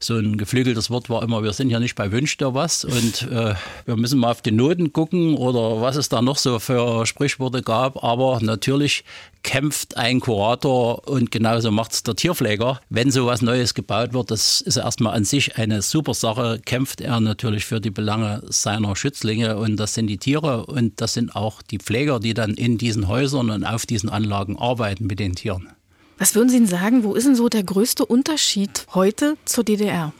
[0.00, 3.22] so ein geflügeltes Wort war immer, wir sind ja nicht bei Wünsch dir was und
[3.30, 3.54] äh,
[3.84, 7.62] wir müssen mal auf die Noten gucken oder was es da noch so für Sprichworte
[7.62, 8.02] gab.
[8.02, 9.04] Aber natürlich
[9.42, 12.80] kämpft ein Kurator und genauso macht es der Tierpfleger.
[12.90, 17.20] Wenn sowas Neues gebaut wird, das ist erstmal an sich eine super Sache, kämpft er
[17.20, 21.62] natürlich für die Belange seiner Schützlinge und das sind die Tiere und das sind auch
[21.62, 25.75] die Pfleger, die dann in diesen Häusern und auf diesen Anlagen arbeiten mit den Tieren.
[26.18, 30.12] Was würden Sie denn sagen, wo ist denn so der größte Unterschied heute zur DDR?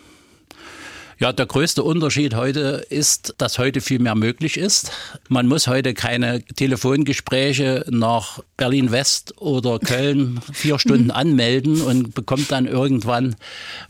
[1.18, 4.92] Ja, der größte Unterschied heute ist, dass heute viel mehr möglich ist.
[5.30, 12.52] Man muss heute keine Telefongespräche nach Berlin West oder Köln vier Stunden anmelden und bekommt
[12.52, 13.34] dann irgendwann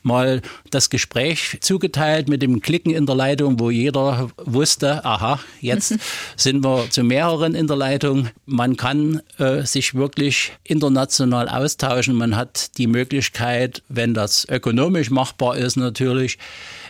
[0.04, 5.96] mal das Gespräch zugeteilt mit dem Klicken in der Leitung, wo jeder wusste, aha, jetzt
[6.36, 8.28] sind wir zu mehreren in der Leitung.
[8.44, 12.14] Man kann äh, sich wirklich international austauschen.
[12.14, 16.38] Man hat die Möglichkeit, wenn das ökonomisch machbar ist, natürlich,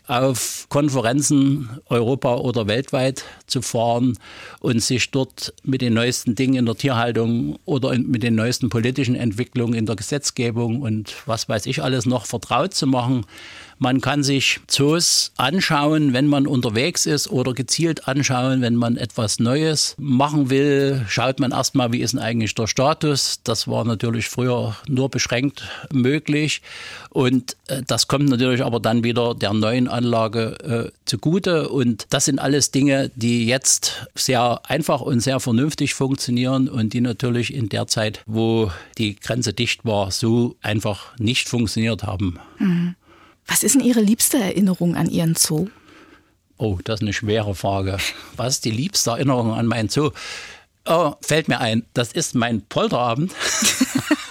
[0.07, 4.19] auf Konferenzen Europa oder weltweit zu fahren
[4.61, 9.17] und sich dort mit den neuesten Dingen in der Tierhaltung oder mit den neuesten politischen
[9.17, 13.27] Entwicklungen in der Gesetzgebung und was weiß ich alles noch vertraut zu machen.
[13.79, 19.39] Man kann sich Zoos anschauen, wenn man unterwegs ist oder gezielt anschauen, wenn man etwas
[19.39, 21.05] Neues machen will.
[21.09, 23.41] Schaut man erstmal, wie ist denn eigentlich der Status.
[23.45, 26.63] Das war natürlich früher nur beschränkt möglich.
[27.11, 31.69] Und äh, das kommt natürlich aber dann wieder der neuen Anlage äh, zugute.
[31.69, 37.03] Und das sind alles Dinge, die jetzt sehr einfach und sehr vernünftig funktionieren und die
[37.03, 42.39] natürlich in der Zeit, wo die Grenze dicht war, so einfach nicht funktioniert haben.
[42.59, 42.95] Mhm.
[43.47, 45.69] Was ist denn Ihre liebste Erinnerung an Ihren Zoo?
[46.59, 47.99] Oh, das ist eine schwere Frage.
[48.37, 50.11] Was ist die liebste Erinnerung an meinen Zoo?
[50.87, 53.33] Oh, fällt mir ein, das ist mein Polterabend.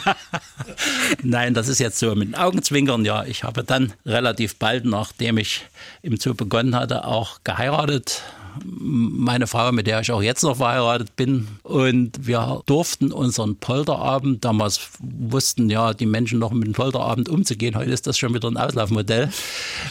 [1.23, 3.03] Nein, das ist jetzt so mit den Augenzwinkern.
[3.03, 5.65] Ja, ich habe dann relativ bald, nachdem ich
[6.01, 8.23] im Zoo begonnen hatte, auch geheiratet
[8.63, 11.47] meine Frau, mit der ich auch jetzt noch verheiratet bin.
[11.63, 17.75] Und wir durften unseren Polterabend, damals wussten ja die Menschen noch mit dem Polterabend umzugehen,
[17.75, 19.29] heute ist das schon wieder ein Auslaufmodell.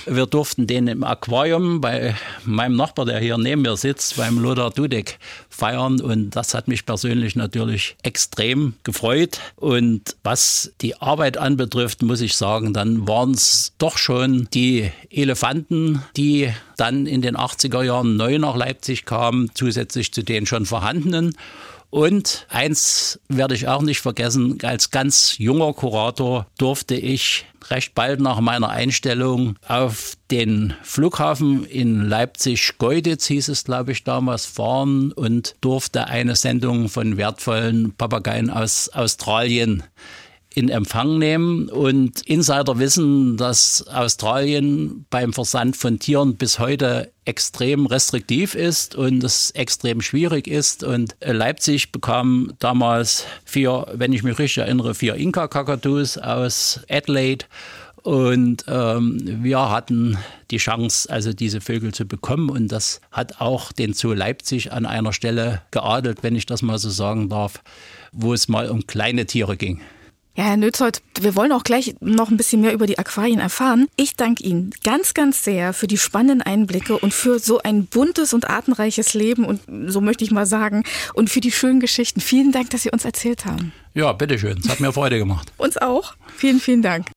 [0.06, 4.70] Wir durften den im Aquarium bei meinem Nachbar, der hier neben mir sitzt, beim Lothar
[4.70, 6.00] Dudek feiern.
[6.00, 9.40] Und das hat mich persönlich natürlich extrem gefreut.
[9.56, 16.02] Und was die Arbeit anbetrifft, muss ich sagen, dann waren es doch schon die Elefanten,
[16.16, 21.36] die dann in den 80er Jahren neu nach Leipzig kamen, zusätzlich zu den schon vorhandenen.
[21.94, 28.20] Und eins werde ich auch nicht vergessen, als ganz junger Kurator durfte ich recht bald
[28.20, 35.54] nach meiner Einstellung auf den Flughafen in Leipzig-Goiditz, hieß es glaube ich damals, fahren und
[35.60, 39.84] durfte eine Sendung von wertvollen Papageien aus Australien
[40.54, 41.68] in Empfang nehmen.
[41.68, 49.24] Und Insider wissen, dass Australien beim Versand von Tieren bis heute extrem restriktiv ist und
[49.24, 50.84] es extrem schwierig ist.
[50.84, 57.46] Und Leipzig bekam damals vier, wenn ich mich richtig erinnere, vier Inka-Kakadus aus Adelaide.
[58.02, 60.18] Und ähm, wir hatten
[60.50, 62.50] die Chance, also diese Vögel zu bekommen.
[62.50, 66.76] Und das hat auch den Zoo Leipzig an einer Stelle geadelt, wenn ich das mal
[66.76, 67.62] so sagen darf,
[68.12, 69.80] wo es mal um kleine Tiere ging.
[70.36, 73.86] Ja, Herr Nötzold, wir wollen auch gleich noch ein bisschen mehr über die Aquarien erfahren.
[73.94, 78.34] Ich danke Ihnen ganz, ganz sehr für die spannenden Einblicke und für so ein buntes
[78.34, 80.82] und artenreiches Leben und so möchte ich mal sagen
[81.14, 82.20] und für die schönen Geschichten.
[82.20, 83.72] Vielen Dank, dass Sie uns erzählt haben.
[83.94, 84.58] Ja, bitteschön.
[84.58, 85.52] Es hat mir Freude gemacht.
[85.56, 86.14] uns auch.
[86.36, 87.12] Vielen, vielen Dank.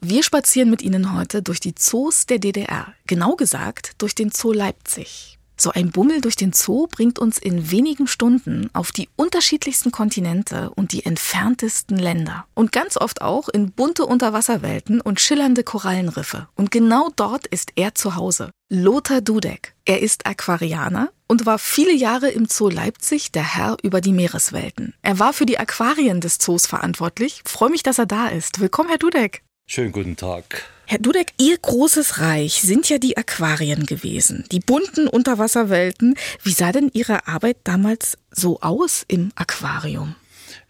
[0.00, 2.92] Wir spazieren mit Ihnen heute durch die Zoos der DDR.
[3.06, 5.37] Genau gesagt durch den Zoo Leipzig.
[5.60, 10.70] So ein Bummel durch den Zoo bringt uns in wenigen Stunden auf die unterschiedlichsten Kontinente
[10.70, 12.46] und die entferntesten Länder.
[12.54, 16.46] Und ganz oft auch in bunte Unterwasserwelten und schillernde Korallenriffe.
[16.54, 18.50] Und genau dort ist er zu Hause.
[18.70, 19.74] Lothar Dudek.
[19.84, 24.94] Er ist Aquarianer und war viele Jahre im Zoo Leipzig der Herr über die Meereswelten.
[25.02, 27.42] Er war für die Aquarien des Zoos verantwortlich.
[27.44, 28.60] Freue mich, dass er da ist.
[28.60, 29.42] Willkommen, Herr Dudek.
[29.66, 30.68] Schönen guten Tag.
[30.90, 36.14] Herr Dudek, Ihr großes Reich sind ja die Aquarien gewesen, die bunten Unterwasserwelten.
[36.42, 40.14] Wie sah denn Ihre Arbeit damals so aus im Aquarium?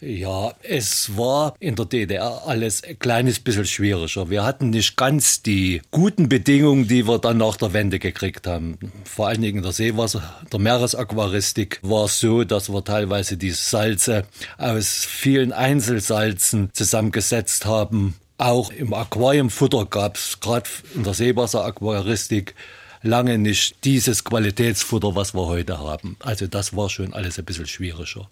[0.01, 4.29] Ja, es war in der DDR alles ein kleines bisschen schwieriger.
[4.29, 8.77] Wir hatten nicht ganz die guten Bedingungen, die wir dann nach der Wende gekriegt haben.
[9.05, 13.53] Vor allen Dingen in der Seewasser, der Meeresaquaristik war es so, dass wir teilweise die
[13.53, 14.25] Salze
[14.57, 22.55] aus vielen Einzelsalzen zusammengesetzt haben auch im Aquariumfutter gab es gerade in der Seewasseraquaristik
[23.03, 26.17] lange nicht dieses Qualitätsfutter, was wir heute haben.
[26.21, 28.29] Also das war schon alles ein bisschen schwieriger.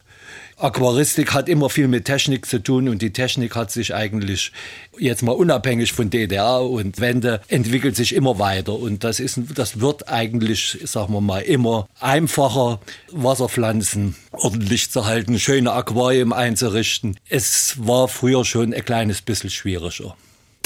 [0.58, 4.52] Aquaristik hat immer viel mit Technik zu tun und die Technik hat sich eigentlich
[4.98, 9.80] jetzt mal unabhängig von DDR und Wende entwickelt sich immer weiter und das ist das
[9.80, 12.80] wird eigentlich sagen wir mal immer einfacher
[13.12, 17.18] Wasserpflanzen ordentlich zu halten, schöne Aquarien einzurichten.
[17.28, 20.16] Es war früher schon ein kleines bisschen schwieriger.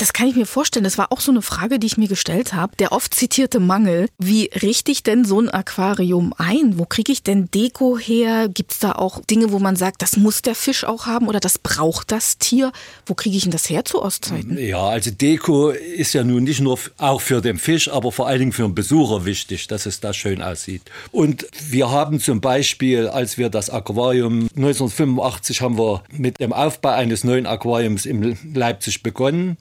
[0.00, 0.84] Das kann ich mir vorstellen.
[0.84, 2.74] Das war auch so eine Frage, die ich mir gestellt habe.
[2.78, 4.08] Der oft zitierte Mangel.
[4.18, 6.78] Wie richte ich denn so ein Aquarium ein?
[6.78, 8.48] Wo kriege ich denn Deko her?
[8.48, 11.38] Gibt es da auch Dinge, wo man sagt, das muss der Fisch auch haben oder
[11.38, 12.72] das braucht das Tier?
[13.04, 14.56] Wo kriege ich denn das her zu Ostzeiten?
[14.56, 18.38] Ja, also Deko ist ja nun nicht nur auch für den Fisch, aber vor allen
[18.38, 20.80] Dingen für den Besucher wichtig, dass es da schön aussieht.
[21.12, 26.92] Und wir haben zum Beispiel, als wir das Aquarium 1985 haben wir mit dem Aufbau
[26.92, 29.58] eines neuen Aquariums in Leipzig begonnen.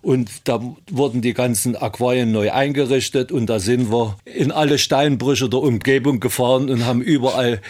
[0.00, 5.48] Und da wurden die ganzen Aquarien neu eingerichtet und da sind wir in alle Steinbrüche
[5.48, 7.60] der Umgebung gefahren und haben überall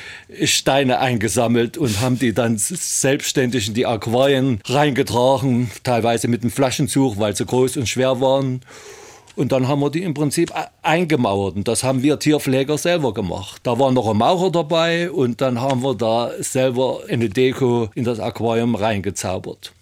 [0.45, 7.19] Steine eingesammelt und haben die dann selbstständig in die Aquarien reingetragen, teilweise mit einem Flaschenzug,
[7.19, 8.61] weil sie groß und schwer waren.
[9.39, 11.55] Und dann haben wir die im Prinzip e-, eingemauert.
[11.55, 13.61] Und das haben wir Tierpfleger selber gemacht.
[13.63, 18.03] Da war noch ein Maurer dabei und dann haben wir da selber eine Deko in
[18.03, 19.73] das Aquarium reingezaubert.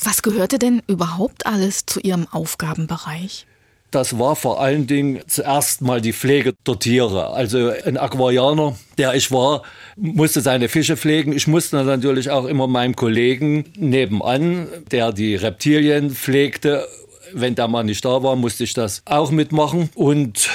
[0.00, 3.46] Was gehörte denn überhaupt alles zu Ihrem Aufgabenbereich?
[3.90, 7.28] Das war vor allen Dingen zuerst mal die Pflege der Tiere.
[7.34, 9.62] Also ein Aquarianer, der ich war,
[9.96, 11.32] musste seine Fische pflegen.
[11.32, 16.88] Ich musste natürlich auch immer meinem Kollegen nebenan, der die Reptilien pflegte,
[17.34, 19.90] wenn der Mann nicht da war, musste ich das auch mitmachen.
[19.94, 20.48] Und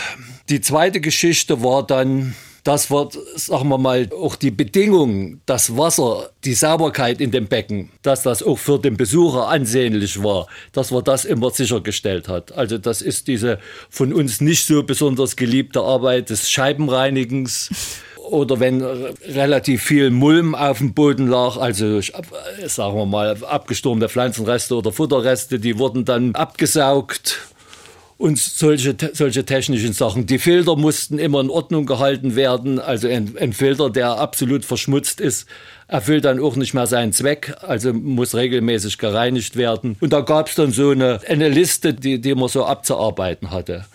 [0.50, 2.36] die zweite Geschichte war dann
[2.68, 7.92] das wird, sagen wir mal, auch die Bedingungen, das Wasser, die Sauberkeit in dem Becken,
[8.02, 12.52] dass das auch für den Besucher ansehnlich war, dass man das immer sichergestellt hat.
[12.52, 17.70] Also das ist diese von uns nicht so besonders geliebte Arbeit des Scheibenreinigens
[18.30, 24.76] oder wenn relativ viel Mulm auf dem Boden lag, also sagen wir mal abgestormene Pflanzenreste
[24.76, 27.40] oder Futterreste, die wurden dann abgesaugt
[28.18, 30.26] und solche, solche technischen Sachen.
[30.26, 32.80] Die Filter mussten immer in Ordnung gehalten werden.
[32.80, 35.48] Also ein, ein, Filter, der absolut verschmutzt ist,
[35.88, 39.98] erfüllt dann auch nicht mehr seinen Zweck, also muss regelmäßig gereinigt werden.
[40.00, 43.86] Und da gab es dann so eine, eine Liste, die, die man so abzuarbeiten hatte.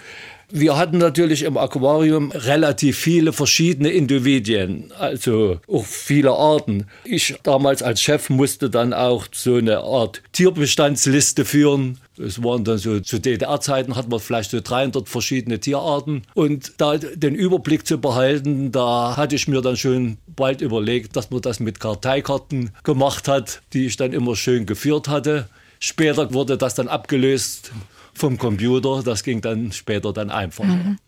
[0.54, 6.88] Wir hatten natürlich im Aquarium relativ viele verschiedene Individuen, also auch viele Arten.
[7.04, 11.96] Ich damals als Chef musste dann auch so eine Art Tierbestandsliste führen.
[12.22, 16.22] Es waren dann so, zu DDR-Zeiten hatten wir vielleicht so 300 verschiedene Tierarten.
[16.34, 21.30] Und da den Überblick zu behalten, da hatte ich mir dann schon bald überlegt, dass
[21.30, 25.48] man das mit Karteikarten gemacht hat, die ich dann immer schön geführt hatte.
[25.80, 27.72] Später wurde das dann abgelöst
[28.14, 29.02] vom Computer.
[29.02, 30.68] Das ging dann später dann einfacher.
[30.68, 30.98] Mhm.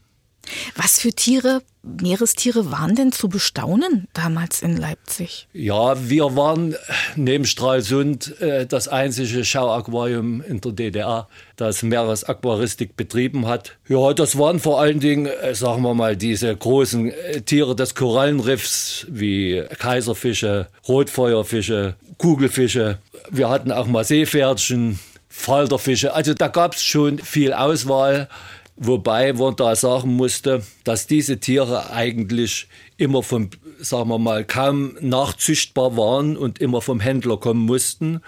[0.77, 5.49] Was für Tiere, Meerestiere waren denn zu bestaunen damals in Leipzig?
[5.53, 6.75] Ja, wir waren
[7.15, 13.77] neben Stralsund äh, das einzige Schauaquarium in der DDR, das Meeresaquaristik betrieben hat.
[13.87, 17.95] Ja, das waren vor allen Dingen, äh, sagen wir mal, diese großen äh, Tiere des
[17.95, 22.99] Korallenriffs wie Kaiserfische, Rotfeuerfische, Kugelfische.
[23.31, 26.15] Wir hatten auch mal Seepferdchen, Falterfische.
[26.15, 28.29] Also da gab es schon viel Auswahl,
[28.77, 34.97] wobei man da sagen musste, dass diese Tiere eigentlich immer vom, sagen wir mal, kaum
[35.01, 38.21] nachzüchtbar waren und immer vom Händler kommen mussten.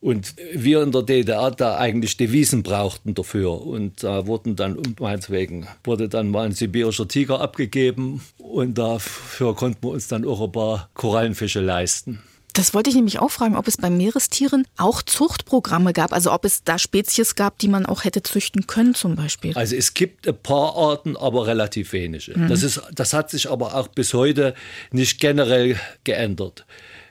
[0.00, 3.66] Und wir in der DDR da eigentlich Devisen brauchten dafür.
[3.66, 8.20] Und da wurden dann, um meinetwegen, wurde dann mal ein sibirischer Tiger abgegeben.
[8.38, 12.22] Und dafür konnten wir uns dann auch ein paar Korallenfische leisten.
[12.58, 16.44] Das wollte ich nämlich auch fragen, ob es bei Meerestieren auch Zuchtprogramme gab, also ob
[16.44, 19.56] es da Spezies gab, die man auch hätte züchten können zum Beispiel.
[19.56, 22.36] Also es gibt ein paar Arten, aber relativ wenige.
[22.36, 22.48] Mhm.
[22.48, 24.54] Das, ist, das hat sich aber auch bis heute
[24.90, 26.66] nicht generell geändert.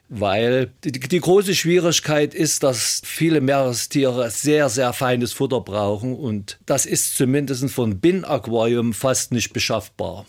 [0.10, 6.60] Weil die, die, große Schwierigkeit ist, dass viele Meerestiere sehr, sehr feines Futter brauchen und
[6.65, 10.25] das ist zumindest von Bin-Aquarium fast nicht beschaffbar.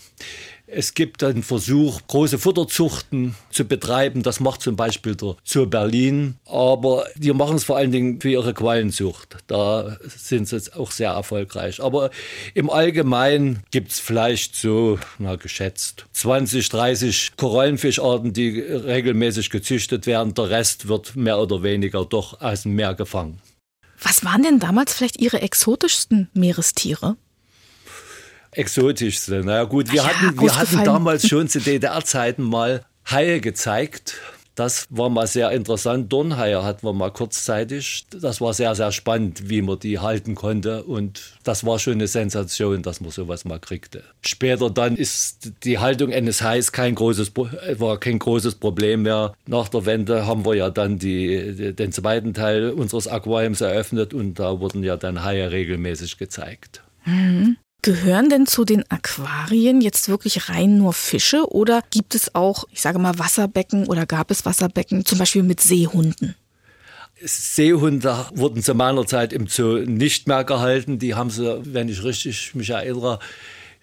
[0.70, 4.22] Es gibt einen Versuch, große Futterzuchten zu betreiben.
[4.22, 6.37] Das macht zum Beispiel der Zoo Berlin.
[6.44, 9.38] Aber die machen es vor allen Dingen für ihre Quallenzucht.
[9.46, 11.83] Da sind sie auch sehr erfolgreich.
[11.83, 12.11] Aber
[12.52, 20.35] im Allgemeinen gibt es vielleicht so, na, geschätzt, 20, 30 Korallenfischarten, die regelmäßig gezüchtet werden.
[20.35, 23.40] Der Rest wird mehr oder weniger doch aus dem Meer gefangen.
[24.02, 27.16] Was waren denn damals vielleicht Ihre exotischsten Meerestiere?
[28.53, 29.42] Exotischste.
[29.44, 34.17] Na gut, wir, ja, hatten, wir hatten damals schon zu DDR-Zeiten mal Haie gezeigt.
[34.59, 36.13] Das war mal sehr interessant.
[36.13, 38.07] Dornhaie hatten wir mal kurzzeitig.
[38.11, 40.83] Das war sehr, sehr spannend, wie man die halten konnte.
[40.83, 44.03] Und das war schon eine Sensation, dass man sowas mal kriegte.
[44.21, 49.33] Später dann ist die Haltung eines Hais kein großes, war kein großes Problem mehr.
[49.46, 54.40] Nach der Wende haben wir ja dann die, den zweiten Teil unseres Aquariums eröffnet und
[54.40, 56.83] da wurden ja dann Haie regelmäßig gezeigt.
[57.05, 57.59] Mhm.
[57.83, 62.81] Gehören denn zu den Aquarien jetzt wirklich rein nur Fische oder gibt es auch, ich
[62.83, 66.35] sage mal, Wasserbecken oder gab es Wasserbecken zum Beispiel mit Seehunden?
[67.20, 70.98] Seehunde wurden zu meiner Zeit im Zoo nicht mehr gehalten.
[70.98, 73.18] Die haben sie, wenn ich richtig mich erinnere,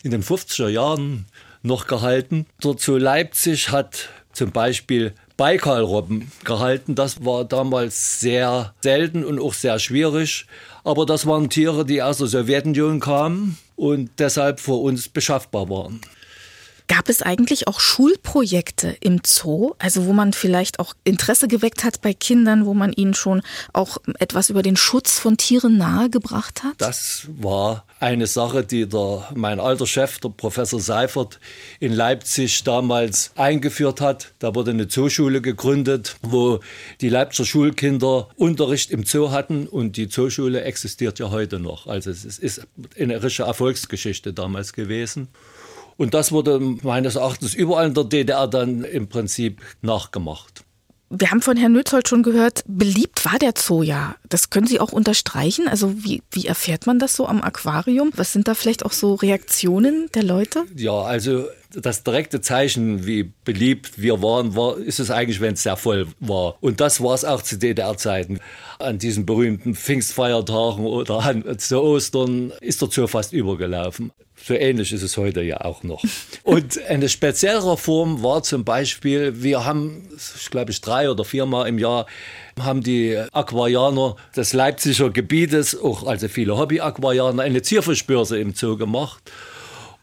[0.03, 1.25] in den 50er Jahren
[1.63, 2.45] noch gehalten.
[2.63, 6.95] Der Zoo Leipzig hat zum Beispiel Baikalrobben gehalten.
[6.95, 10.45] Das war damals sehr selten und auch sehr schwierig.
[10.83, 16.01] Aber das waren Tiere, die aus der Sowjetunion kamen und deshalb für uns beschaffbar waren.
[16.88, 22.01] Gab es eigentlich auch Schulprojekte im Zoo, also wo man vielleicht auch Interesse geweckt hat
[22.01, 23.41] bei Kindern, wo man ihnen schon
[23.73, 26.75] auch etwas über den Schutz von Tieren nahegebracht hat?
[26.77, 31.39] Das war eine Sache, die der, mein alter Chef, der Professor Seifert,
[31.79, 34.33] in Leipzig damals eingeführt hat.
[34.39, 36.59] Da wurde eine Zooschule gegründet, wo
[37.01, 41.88] die Leipziger Schulkinder Unterricht im Zoo hatten und die Zooschule existiert ja heute noch.
[41.88, 42.67] Also es ist
[42.99, 45.29] eine richtige Erfolgsgeschichte damals gewesen.
[45.97, 50.63] Und das wurde meines Erachtens überall in der DDR dann im Prinzip nachgemacht.
[51.09, 54.15] Wir haben von Herrn Nützold schon gehört, beliebt war der Zoo ja.
[54.27, 55.67] Das können Sie auch unterstreichen.
[55.67, 58.11] Also wie, wie erfährt man das so am Aquarium?
[58.15, 60.63] Was sind da vielleicht auch so Reaktionen der Leute?
[60.75, 61.45] Ja, also
[61.82, 66.07] das direkte Zeichen, wie beliebt wir waren, war, ist es eigentlich, wenn es sehr voll
[66.19, 66.55] war.
[66.61, 68.39] Und das war es auch zu DDR-Zeiten.
[68.80, 74.11] An diesen berühmten Pfingstfeiertagen oder an, zu Ostern ist der Zoo fast übergelaufen.
[74.38, 76.03] So ähnlich ist es heute ja auch noch.
[76.43, 81.67] Und eine speziellere Form war zum Beispiel, wir haben, ich glaube ich, drei oder viermal
[81.67, 82.05] im Jahr
[82.59, 89.32] haben die Aquarianer des Leipziger Gebietes, auch also viele Hobby-Aquarianer, eine Zierfischbörse im Zoo gemacht.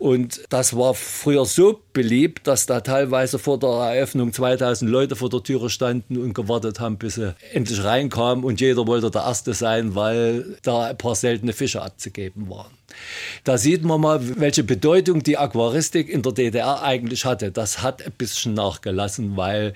[0.03, 5.31] Und das war früher so beliebt, dass da teilweise vor der Eröffnung 2000 Leute vor
[5.31, 8.43] der Türe standen und gewartet haben, bis sie endlich reinkamen.
[8.43, 12.73] Und jeder wollte der Erste sein, weil da ein paar seltene Fische abzugeben waren.
[13.45, 17.53] Da sieht man mal, welche Bedeutung die Aquaristik in der DDR eigentlich hatte.
[17.53, 19.73] Das hat ein bisschen nachgelassen, weil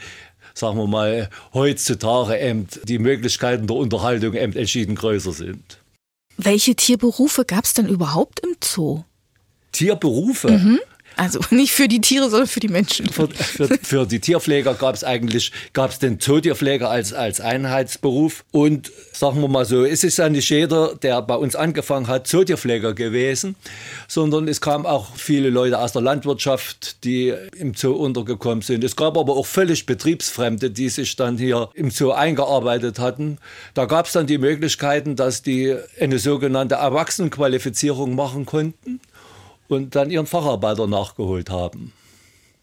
[0.54, 5.78] sagen wir mal, heutzutage eben die Möglichkeiten der Unterhaltung eben entschieden größer sind.
[6.36, 9.04] Welche Tierberufe gab es denn überhaupt im Zoo?
[9.76, 10.50] Tierberufe.
[10.50, 10.80] Mhm.
[11.16, 13.08] Also nicht für die Tiere, sondern für die Menschen.
[13.08, 18.44] Für, für, für die Tierpfleger gab es eigentlich gab's den Zootierpfleger als, als Einheitsberuf.
[18.52, 22.26] Und sagen wir mal so, es ist ja nicht jeder, der bei uns angefangen hat,
[22.26, 23.56] Zootierpfleger gewesen,
[24.08, 28.84] sondern es kamen auch viele Leute aus der Landwirtschaft, die im Zoo untergekommen sind.
[28.84, 33.38] Es gab aber auch völlig Betriebsfremde, die sich dann hier im Zoo eingearbeitet hatten.
[33.72, 39.00] Da gab es dann die Möglichkeiten, dass die eine sogenannte Erwachsenenqualifizierung machen konnten
[39.68, 41.92] und dann ihren Facharbeiter nachgeholt haben.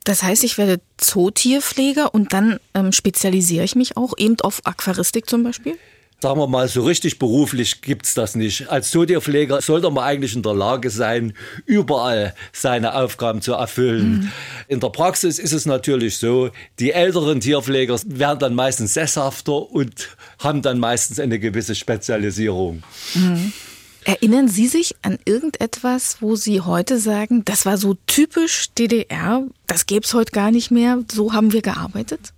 [0.04, 5.30] Das heißt, ich werde Zootierpfleger und dann ähm, spezialisiere ich mich auch eben auf Aquaristik
[5.30, 5.78] zum Beispiel?
[6.22, 8.70] Sagen wir mal, so richtig beruflich gibt es das nicht.
[8.70, 11.34] Als Zootierpfleger sollte man eigentlich in der Lage sein,
[11.66, 14.12] überall seine Aufgaben zu erfüllen.
[14.12, 14.32] Mhm.
[14.70, 16.50] In der Praxis ist es natürlich so,
[16.80, 22.84] die älteren Tierpfleger werden dann meistens sesshafter und haben dann meistens eine gewisse Spezialisierung.
[23.16, 23.52] Mhm.
[24.06, 29.86] Erinnern Sie sich an irgendetwas, wo Sie heute sagen, das war so typisch DDR, das
[29.86, 32.34] gäbe es heute gar nicht mehr, so haben wir gearbeitet?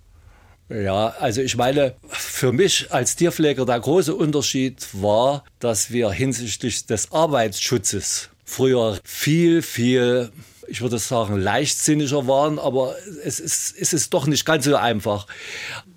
[0.68, 6.86] Ja, also ich meine, für mich als Tierpfleger der große Unterschied war, dass wir hinsichtlich
[6.86, 10.30] des Arbeitsschutzes früher viel, viel
[10.68, 12.94] ich würde sagen, leichtsinniger waren, aber
[13.24, 15.26] es ist, es ist doch nicht ganz so einfach.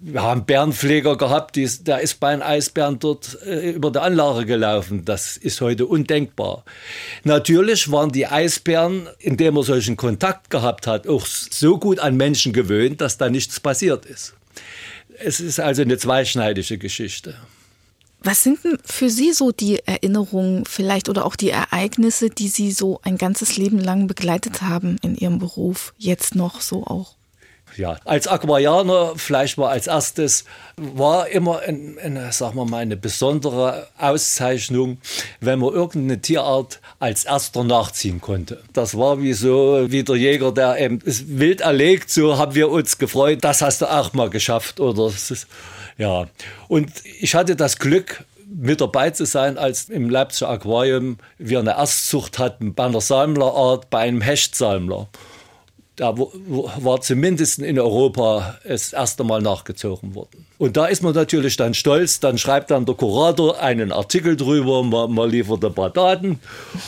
[0.01, 4.45] Wir haben Bärenpfleger gehabt, die, der ist bei einem Eisbären dort äh, über die Anlage
[4.45, 5.05] gelaufen.
[5.05, 6.63] Das ist heute undenkbar.
[7.23, 12.53] Natürlich waren die Eisbären, indem er solchen Kontakt gehabt hat, auch so gut an Menschen
[12.53, 14.33] gewöhnt, dass da nichts passiert ist.
[15.17, 17.35] Es ist also eine zweischneidige Geschichte.
[18.21, 22.71] Was sind denn für Sie so die Erinnerungen vielleicht oder auch die Ereignisse, die Sie
[22.71, 27.18] so ein ganzes Leben lang begleitet haben in Ihrem Beruf, jetzt noch so auch?
[27.79, 30.43] Ja, als Aquarianer vielleicht mal als erstes
[30.75, 34.97] war immer ein, eine, sagen wir mal, eine besondere Auszeichnung,
[35.39, 38.61] wenn man irgendeine Tierart als erster nachziehen konnte.
[38.73, 42.69] Das war wie so wie der Jäger, der eben das Wild erlegt, so haben wir
[42.69, 45.13] uns gefreut, das hast du auch mal geschafft oder
[45.97, 46.27] ja.
[46.67, 51.77] Und ich hatte das Glück, mit dabei zu sein, als im Leipziger Aquarium wir eine
[51.77, 55.07] Erstzucht hatten bei einer Sammlerart, bei einem Hechtsammler
[55.99, 60.45] da war zumindest in Europa das erste Mal nachgezogen worden.
[60.57, 64.81] Und da ist man natürlich dann stolz, dann schreibt dann der Kurator einen Artikel drüber,
[64.81, 66.39] man, man liefert ein paar Daten.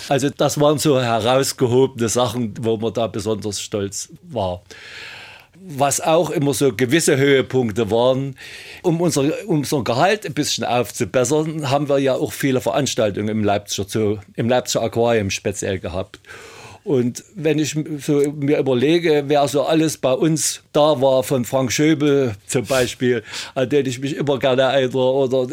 [0.08, 4.62] Also das waren so herausgehobene Sachen, wo man da besonders stolz war
[5.64, 8.36] was auch immer so gewisse Höhepunkte waren.
[8.82, 13.88] Um unser, unser Gehalt ein bisschen aufzubessern, haben wir ja auch viele Veranstaltungen im Leipziger,
[13.88, 16.20] Zoo, im Leipziger Aquarium speziell gehabt.
[16.84, 21.72] Und wenn ich so mir überlege, wer so alles bei uns da war, von Frank
[21.72, 23.24] Schöbel zum Beispiel,
[23.56, 25.48] an den ich mich immer gerne erinnere, oder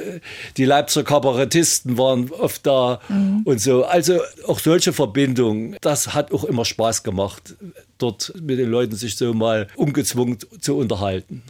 [0.57, 3.43] die Leipziger Kabarettisten waren oft da mhm.
[3.45, 3.85] und so.
[3.85, 7.57] Also auch solche Verbindungen, das hat auch immer Spaß gemacht,
[7.99, 11.43] dort mit den Leuten sich so mal ungezwungen zu unterhalten.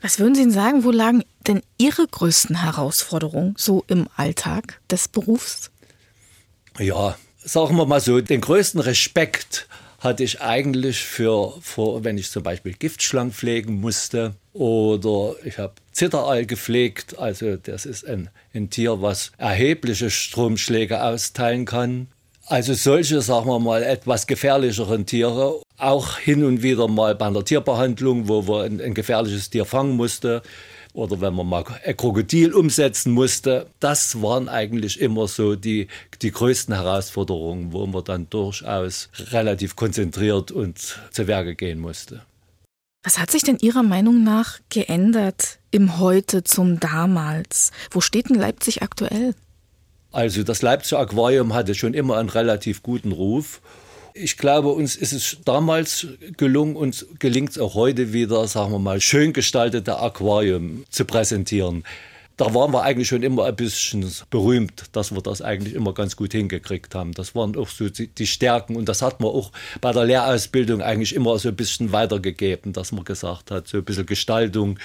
[0.00, 5.70] Was würden Sie sagen, wo lagen denn Ihre größten Herausforderungen so im Alltag des Berufs?
[6.78, 7.16] Ja,
[7.46, 9.68] sagen wir mal so, den größten Respekt
[10.00, 15.74] hatte ich eigentlich für, für wenn ich zum Beispiel Giftschlangen pflegen musste oder ich habe
[15.92, 17.18] Zitterall gepflegt.
[17.18, 22.08] Also das ist ein, ein Tier, was erhebliche Stromschläge austeilen kann.
[22.46, 25.60] Also solche, sagen wir mal, etwas gefährlicheren Tiere.
[25.78, 29.96] Auch hin und wieder mal bei einer Tierbehandlung, wo wir ein, ein gefährliches Tier fangen
[29.96, 30.40] mussten
[30.96, 33.66] oder wenn man mal ein Krokodil umsetzen musste.
[33.80, 35.88] Das waren eigentlich immer so die,
[36.22, 42.22] die größten Herausforderungen, wo man dann durchaus relativ konzentriert und zu Werke gehen musste.
[43.04, 47.70] Was hat sich denn Ihrer Meinung nach geändert im Heute zum damals?
[47.90, 49.34] Wo steht denn Leipzig aktuell?
[50.12, 53.60] Also das Leipziger Aquarium hatte schon immer einen relativ guten Ruf
[54.18, 56.06] ich glaube, uns ist es damals
[56.36, 61.84] gelungen, uns gelingt es auch heute wieder, sagen wir mal, schön gestaltete Aquarium zu präsentieren
[62.36, 66.16] da waren wir eigentlich schon immer ein bisschen berühmt, dass wir das eigentlich immer ganz
[66.16, 67.12] gut hingekriegt haben.
[67.12, 71.14] Das waren auch so die Stärken und das hat man auch bei der Lehrausbildung eigentlich
[71.14, 74.78] immer so ein bisschen weitergegeben, dass man gesagt hat, so ein bisschen Gestaltung,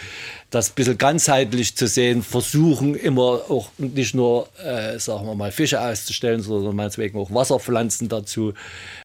[0.49, 5.51] das ein bisschen ganzheitlich zu sehen, versuchen immer auch nicht nur, äh, sagen wir mal,
[5.51, 8.53] Fische auszustellen, sondern meinetwegen auch Wasserpflanzen dazu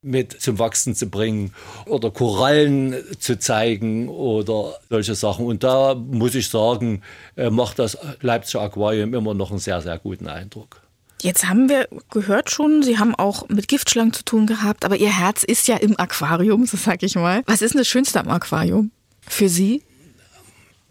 [0.03, 1.53] mit zum Wachsen zu bringen
[1.87, 5.47] oder Korallen zu zeigen oder solche Sachen.
[5.47, 7.03] Und da muss ich sagen,
[7.35, 10.83] äh, macht das leider Leipziger Aquarium immer noch einen sehr, sehr guten Eindruck.
[11.23, 15.19] Jetzt haben wir gehört schon, Sie haben auch mit Giftschlangen zu tun gehabt, aber Ihr
[15.19, 17.43] Herz ist ja im Aquarium, so sag ich mal.
[17.47, 18.91] Was ist denn das Schönste am Aquarium
[19.27, 19.83] für Sie?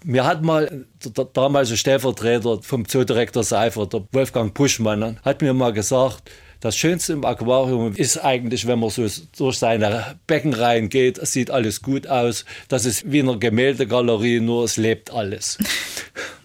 [0.03, 5.73] Mir hat mal der damalige Stellvertreter vom Zoodirektor Seifer, der Wolfgang Puschmann, hat mir mal
[5.73, 6.29] gesagt,
[6.59, 9.05] das Schönste im Aquarium ist eigentlich, wenn man so
[9.37, 12.45] durch seine Becken reingeht, es sieht alles gut aus.
[12.69, 15.57] Das ist wie eine Gemäldegalerie, nur es lebt alles.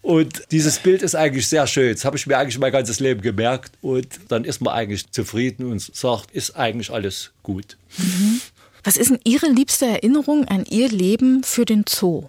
[0.00, 1.92] Und dieses Bild ist eigentlich sehr schön.
[1.92, 3.72] Das habe ich mir eigentlich mein ganzes Leben gemerkt.
[3.82, 7.76] Und dann ist man eigentlich zufrieden und sagt, ist eigentlich alles gut.
[7.96, 8.40] Mhm.
[8.84, 12.28] Was ist denn Ihre liebste Erinnerung an Ihr Leben für den Zoo?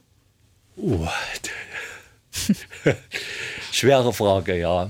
[0.75, 1.07] Oh.
[3.71, 4.89] Schwere Frage, ja.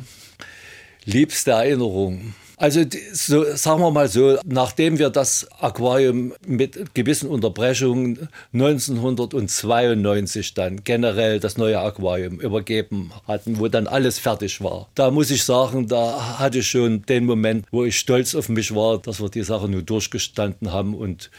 [1.06, 2.34] Liebste Erinnerung.
[2.60, 2.82] Also
[3.14, 11.39] so, sagen wir mal so, nachdem wir das Aquarium mit gewissen Unterbrechungen 1992 dann generell
[11.39, 16.38] das neue Aquarium übergeben hatten, wo dann alles fertig war, da muss ich sagen, da
[16.38, 19.70] hatte ich schon den Moment, wo ich stolz auf mich war, dass wir die Sache
[19.70, 21.32] nur durchgestanden haben und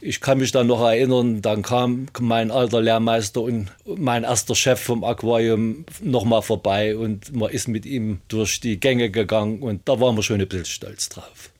[0.00, 4.80] ich kann mich dann noch erinnern, dann kam mein alter Lehrmeister und mein erster Chef
[4.80, 10.00] vom Aquarium nochmal vorbei und man ist mit ihm durch die Gänge gegangen und da
[10.00, 11.50] waren wir schon ein bisschen stolz drauf.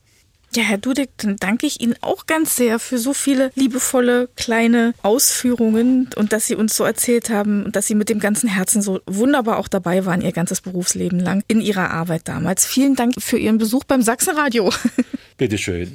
[0.54, 4.94] Ja, Herr Dudek, dann danke ich Ihnen auch ganz sehr für so viele liebevolle kleine
[5.02, 8.80] Ausführungen und dass Sie uns so erzählt haben und dass Sie mit dem ganzen Herzen
[8.80, 12.64] so wunderbar auch dabei waren, Ihr ganzes Berufsleben lang in Ihrer Arbeit damals.
[12.64, 14.72] Vielen Dank für Ihren Besuch beim Sachsenradio.
[15.36, 15.92] Bitteschön.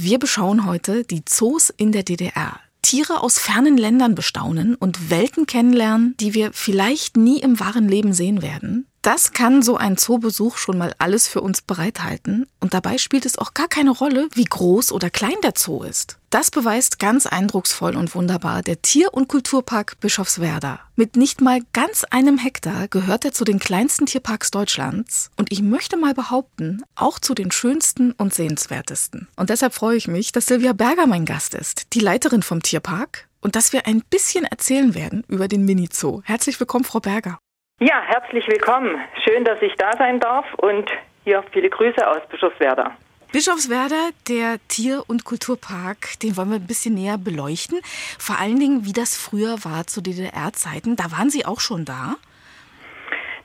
[0.00, 2.60] Wir beschauen heute die Zoos in der DDR.
[2.82, 8.12] Tiere aus fernen Ländern bestaunen und Welten kennenlernen, die wir vielleicht nie im wahren Leben
[8.12, 8.86] sehen werden.
[9.10, 12.46] Das kann so ein Zoobesuch schon mal alles für uns bereithalten.
[12.60, 16.18] Und dabei spielt es auch gar keine Rolle, wie groß oder klein der Zoo ist.
[16.28, 20.80] Das beweist ganz eindrucksvoll und wunderbar der Tier- und Kulturpark Bischofswerda.
[20.94, 25.62] Mit nicht mal ganz einem Hektar gehört er zu den kleinsten Tierparks Deutschlands und ich
[25.62, 29.26] möchte mal behaupten, auch zu den schönsten und sehenswertesten.
[29.36, 33.26] Und deshalb freue ich mich, dass Silvia Berger mein Gast ist, die Leiterin vom Tierpark
[33.40, 36.20] und dass wir ein bisschen erzählen werden über den Mini-Zoo.
[36.24, 37.38] Herzlich willkommen, Frau Berger.
[37.80, 39.00] Ja, herzlich willkommen.
[39.22, 40.90] Schön, dass ich da sein darf und
[41.22, 42.90] hier viele Grüße aus Bischofswerda.
[43.30, 47.78] Bischofswerda, der Tier- und Kulturpark, den wollen wir ein bisschen näher beleuchten.
[48.18, 50.96] Vor allen Dingen, wie das früher war zu DDR-Zeiten.
[50.96, 52.16] Da waren Sie auch schon da?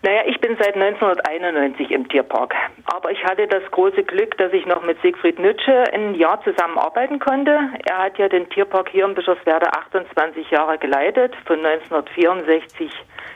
[0.06, 2.54] Naja, ich bin seit 1991 im Tierpark.
[2.94, 7.20] Aber ich hatte das große Glück, dass ich noch mit Siegfried Nütsche ein Jahr zusammenarbeiten
[7.20, 7.58] konnte.
[7.86, 12.92] Er hat ja den Tierpark hier in Bischofswerda 28 Jahre geleitet, von 1964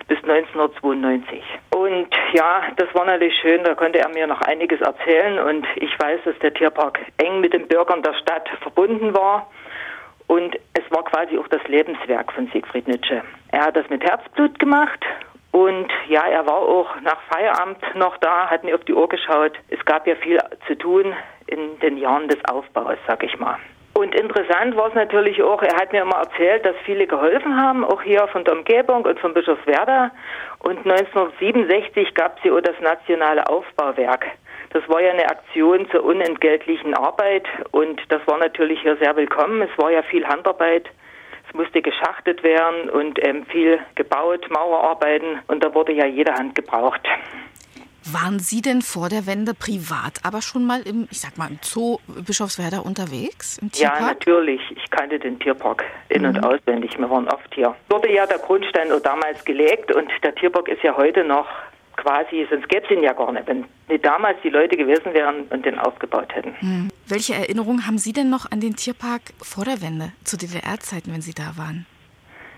[0.09, 1.41] bis 1992.
[1.73, 5.97] Und ja, das war natürlich schön, da konnte er mir noch einiges erzählen und ich
[5.97, 9.49] weiß, dass der Tierpark eng mit den Bürgern der Stadt verbunden war.
[10.27, 13.23] Und es war quasi auch das Lebenswerk von Siegfried Nitsche.
[13.53, 15.05] Er hat das mit Herzblut gemacht
[15.57, 19.53] und ja, er war auch nach Feierabend noch da, hat mir auf die Uhr geschaut.
[19.69, 20.37] Es gab ja viel
[20.67, 21.15] zu tun
[21.47, 23.57] in den Jahren des Aufbaus, sag ich mal.
[23.95, 27.83] Und interessant war es natürlich auch, er hat mir immer erzählt, dass viele geholfen haben,
[27.83, 30.11] auch hier von der Umgebung und von Bischofswerda.
[30.59, 34.27] Und 1967 gab es hier auch das Nationale Aufbauwerk.
[34.69, 39.63] Das war ja eine Aktion zur unentgeltlichen Arbeit und das war natürlich hier sehr willkommen.
[39.63, 40.87] Es war ja viel Handarbeit.
[41.47, 46.55] Es musste geschachtet werden und ähm, viel gebaut, Mauerarbeiten und da wurde ja jede Hand
[46.55, 47.01] gebraucht.
[48.11, 51.59] Waren Sie denn vor der Wende privat aber schon mal im, ich sag mal, im
[51.61, 53.59] Zoo Bischofswerda unterwegs?
[53.75, 54.61] ja, natürlich.
[54.71, 56.29] Ich kannte den Tierpark in- mhm.
[56.29, 56.97] und auswendig.
[56.97, 57.75] Wir waren oft hier.
[57.89, 61.47] Wurde ja der Grundstein damals gelegt und der Tierpark ist ja heute noch
[61.97, 65.43] quasi, sonst gäbe es ihn ja gar nicht, wenn nicht damals die Leute gewesen wären
[65.49, 66.55] und den aufgebaut hätten.
[66.61, 66.89] Mhm.
[67.07, 71.21] Welche Erinnerungen haben Sie denn noch an den Tierpark vor der Wende, zu DDR-Zeiten, wenn
[71.21, 71.85] Sie da waren?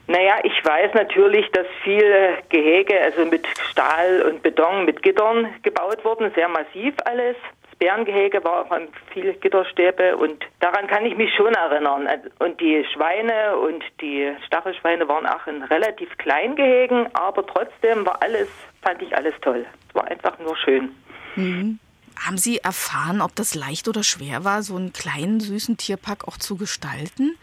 [0.07, 6.03] Naja, ich weiß natürlich, dass viele Gehege, also mit Stahl und Beton, mit Gittern gebaut
[6.03, 7.35] wurden, sehr massiv alles.
[7.69, 8.77] Das Bärengehege war auch
[9.13, 12.09] viel Gitterstäbe und daran kann ich mich schon erinnern.
[12.39, 18.17] Und die Schweine und die Stachelschweine waren auch in relativ kleinen Gehegen, aber trotzdem war
[18.23, 18.49] alles,
[18.81, 19.65] fand ich alles toll.
[19.87, 20.91] Es war einfach nur schön.
[21.35, 21.79] Mhm.
[22.19, 26.37] Haben Sie erfahren, ob das leicht oder schwer war, so einen kleinen, süßen Tierpark auch
[26.37, 27.37] zu gestalten?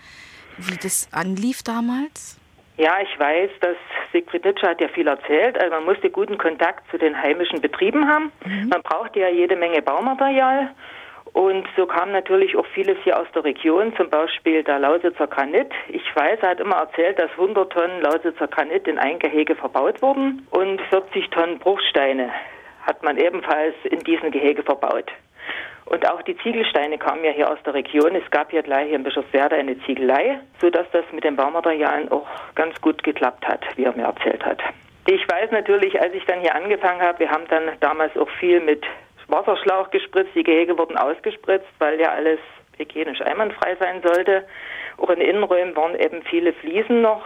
[0.59, 2.39] Wie das anlief damals?
[2.79, 3.77] Ja, ich weiß, dass
[4.13, 5.59] Siegfried Nitsche hat ja viel erzählt.
[5.59, 8.33] Also man musste guten Kontakt zu den heimischen Betrieben haben.
[8.45, 8.69] Mhm.
[8.69, 10.75] Man brauchte ja jede Menge Baumaterial.
[11.37, 15.71] Und so kam natürlich auch vieles hier aus der Region, zum Beispiel der Lausitzer Granit.
[15.89, 20.01] Ich weiß, er hat immer erzählt, dass 100 Tonnen Lausitzer Granit in ein Gehege verbaut
[20.01, 22.31] wurden und 40 Tonnen Bruchsteine
[22.87, 25.13] hat man ebenfalls in diesen Gehege verbaut.
[25.85, 28.15] Und auch die Ziegelsteine kamen ja hier aus der Region.
[28.15, 32.27] Es gab ja gleich hier in Bischofswerda eine Ziegelei, sodass das mit den Baumaterialien auch
[32.55, 34.63] ganz gut geklappt hat, wie er mir erzählt hat.
[35.07, 38.61] Ich weiß natürlich, als ich dann hier angefangen habe, wir haben dann damals auch viel
[38.61, 38.87] mit
[39.29, 40.35] Wasserschlauch gespritzt.
[40.35, 42.39] Die Gehege wurden ausgespritzt, weil ja alles
[42.77, 44.47] hygienisch einwandfrei sein sollte.
[44.99, 47.23] Auch in den Innenräumen waren eben viele Fliesen noch.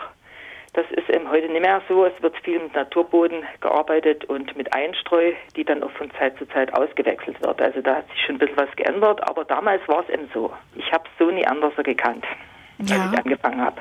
[0.72, 2.04] Das ist eben heute nicht mehr so.
[2.04, 6.46] Es wird viel mit Naturboden gearbeitet und mit Einstreu, die dann auch von Zeit zu
[6.48, 7.60] Zeit ausgewechselt wird.
[7.60, 10.52] Also da hat sich schon ein bisschen was geändert, aber damals war es eben so.
[10.76, 12.24] Ich habe es so nie anders gekannt,
[12.78, 12.96] ja.
[12.96, 13.80] als ich angefangen habe.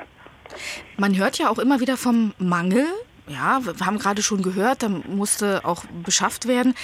[0.98, 2.86] Man hört ja auch immer wieder vom Mangel
[3.30, 6.76] ja, wir haben gerade schon gehört, da musste auch beschafft werden.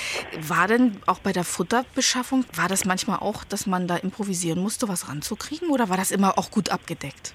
[0.48, 4.88] War denn auch bei der Futterbeschaffung, war das manchmal auch, dass man da improvisieren musste,
[4.88, 7.34] was ranzukriegen oder war das immer auch gut abgedeckt?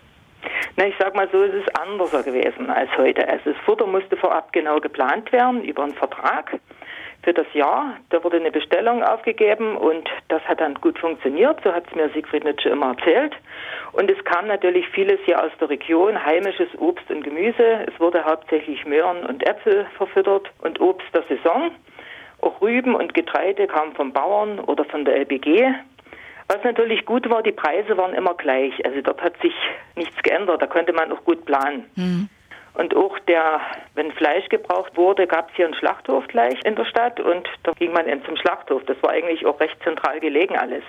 [0.76, 3.26] Na, ich sag mal so, es ist anders gewesen als heute.
[3.28, 6.60] Also das Futter musste vorab genau geplant werden über einen Vertrag
[7.22, 7.96] für das Jahr.
[8.10, 11.60] Da wurde eine Bestellung aufgegeben und das hat dann gut funktioniert.
[11.62, 13.34] So hat es mir Siegfried Nitsche immer erzählt.
[13.92, 17.86] Und es kam natürlich vieles hier aus der Region, heimisches Obst und Gemüse.
[17.86, 21.72] Es wurde hauptsächlich Möhren und Äpfel verfüttert und Obst der Saison.
[22.40, 25.74] Auch Rüben und Getreide kamen vom Bauern oder von der LBG.
[26.48, 28.84] Was natürlich gut war, die Preise waren immer gleich.
[28.84, 29.52] Also dort hat sich
[29.94, 30.62] nichts geändert.
[30.62, 31.84] Da konnte man auch gut planen.
[31.96, 32.28] Mhm.
[32.74, 33.60] Und auch der,
[33.94, 37.72] wenn Fleisch gebraucht wurde, gab es hier einen Schlachthof gleich in der Stadt und da
[37.72, 38.82] ging man eben zum Schlachthof.
[38.86, 40.84] Das war eigentlich auch recht zentral gelegen alles.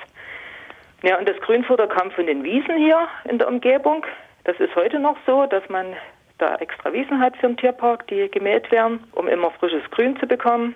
[1.03, 4.05] Ja, und das Grünfutter kam von den Wiesen hier in der Umgebung.
[4.43, 5.95] Das ist heute noch so, dass man
[6.37, 10.27] da extra Wiesen hat für den Tierpark, die gemäht werden, um immer frisches Grün zu
[10.27, 10.75] bekommen.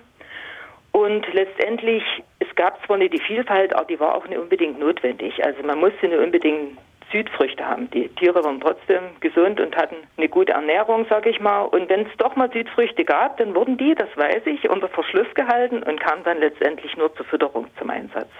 [0.92, 2.02] Und letztendlich,
[2.38, 5.44] es gab zwar nicht die Vielfalt, aber die war auch nicht unbedingt notwendig.
[5.44, 6.78] Also man musste nicht unbedingt
[7.12, 7.90] Südfrüchte haben.
[7.90, 11.62] Die Tiere waren trotzdem gesund und hatten eine gute Ernährung, sage ich mal.
[11.62, 15.32] Und wenn es doch mal Südfrüchte gab, dann wurden die, das weiß ich, unter Verschluss
[15.34, 18.30] gehalten und kamen dann letztendlich nur zur Fütterung zum Einsatz.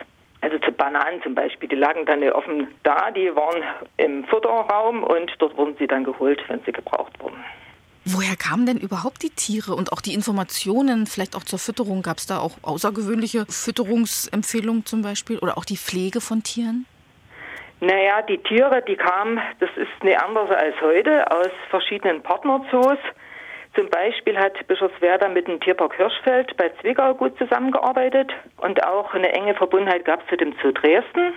[0.40, 3.62] Also zu Bananen zum Beispiel, die lagen dann offen da, die waren
[3.96, 7.42] im Futterraum und dort wurden sie dann geholt, wenn sie gebraucht wurden.
[8.04, 12.02] Woher kamen denn überhaupt die Tiere und auch die Informationen, vielleicht auch zur Fütterung?
[12.02, 16.86] Gab es da auch außergewöhnliche Fütterungsempfehlungen zum Beispiel oder auch die Pflege von Tieren?
[17.80, 22.98] Naja, die Tiere, die kamen, das ist nicht anders als heute, aus verschiedenen Partnerzoos.
[23.74, 29.30] Zum Beispiel hat Bischofswerda mit dem Tierpark Hirschfeld bei Zwickau gut zusammengearbeitet und auch eine
[29.32, 31.34] enge Verbundenheit gab es zu dem Zoo Dresden.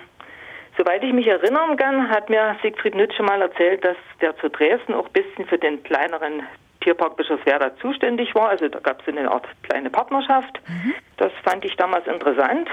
[0.77, 4.93] Soweit ich mich erinnern kann, hat mir Siegfried Nützsche mal erzählt, dass der Zoo Dresden
[4.93, 6.43] auch ein bisschen für den kleineren
[6.79, 8.47] Tierpark Bischofswerda zuständig war.
[8.47, 10.61] Also da gab es eine Art kleine Partnerschaft.
[10.69, 10.93] Mhm.
[11.17, 12.69] Das fand ich damals interessant.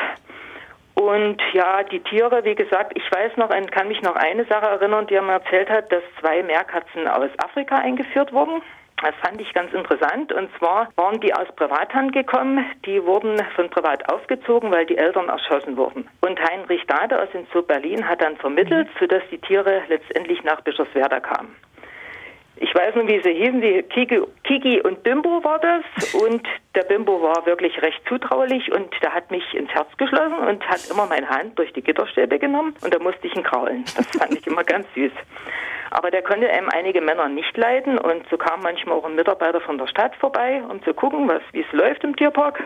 [0.98, 5.06] Und ja, die Tiere, wie gesagt, ich weiß noch, kann mich noch eine Sache erinnern,
[5.06, 8.62] die er mir erzählt hat, dass zwei Meerkatzen aus Afrika eingeführt wurden.
[9.02, 10.32] Das fand ich ganz interessant.
[10.32, 12.64] Und zwar waren die aus Privathand gekommen.
[12.86, 16.08] Die wurden von Privat aufgezogen, weil die Eltern erschossen wurden.
[16.22, 20.62] Und Heinrich Dade aus dem Zoo Berlin hat dann vermittelt, sodass die Tiere letztendlich nach
[20.62, 21.54] Bischofswerda kamen.
[22.58, 23.60] Ich weiß nur, wie sie hießen.
[23.60, 26.14] Die Kiki, Kiki und Bimbo war das.
[26.14, 26.42] Und
[26.74, 30.88] der Bimbo war wirklich recht zutraulich und der hat mich ins Herz geschlossen und hat
[30.90, 33.84] immer meine Hand durch die Gitterstäbe genommen und da musste ich ihn kraulen.
[33.96, 35.12] Das fand ich immer ganz süß.
[35.90, 39.60] Aber der konnte eben einige Männer nicht leiden und so kam manchmal auch ein Mitarbeiter
[39.60, 42.62] von der Stadt vorbei, um zu gucken, was, wie es läuft im Tierpark.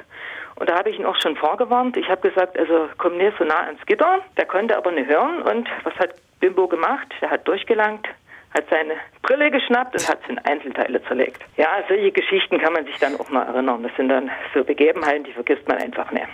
[0.56, 1.96] Und da habe ich ihn auch schon vorgewarnt.
[1.96, 4.20] Ich habe gesagt, also komm nicht so nah ans Gitter.
[4.36, 7.06] Der konnte aber nicht hören und was hat Bimbo gemacht?
[7.20, 8.08] Der hat durchgelangt
[8.54, 11.42] hat seine Brille geschnappt und hat sie in Einzelteile zerlegt.
[11.56, 13.82] Ja, solche Geschichten kann man sich dann auch noch erinnern.
[13.82, 16.26] Das sind dann so Begebenheiten, die vergisst man einfach nicht.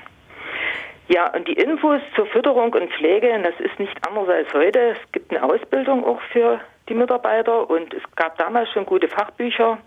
[1.08, 4.96] Ja, und die Infos zur Fütterung und Pflege, das ist nicht anders als heute.
[4.96, 9.78] Es gibt eine Ausbildung auch für die Mitarbeiter und es gab damals schon gute Fachbücher.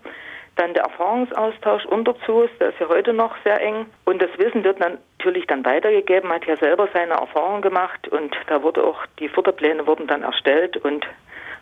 [0.56, 3.86] Dann der Erfahrungsaustausch unter Zoos, der ist ja heute noch sehr eng.
[4.04, 8.62] Und das Wissen wird natürlich dann weitergegeben, hat ja selber seine Erfahrungen gemacht und da
[8.62, 11.06] wurde auch, die Futterpläne wurden dann erstellt und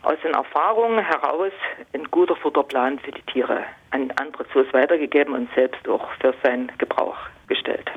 [0.03, 1.53] aus den Erfahrungen heraus
[1.93, 6.71] ein guter Futterplan für die Tiere an andere Zoos weitergegeben und selbst auch für seinen
[6.79, 7.17] Gebrauch
[7.49, 7.91] gestellt.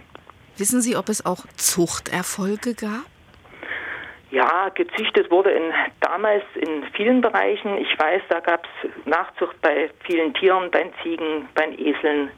[0.57, 3.05] Wissen Sie, ob es auch Zuchterfolge gab?
[4.31, 7.77] Ja, gezüchtet wurde in, damals in vielen Bereichen.
[7.77, 12.31] Ich weiß, da gab es Nachzucht bei vielen Tieren, bei Ziegen, bei Eseln,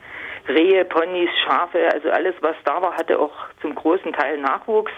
[0.47, 4.91] Rehe, Ponys, Schafe, also alles, was da war, hatte auch zum großen Teil Nachwuchs.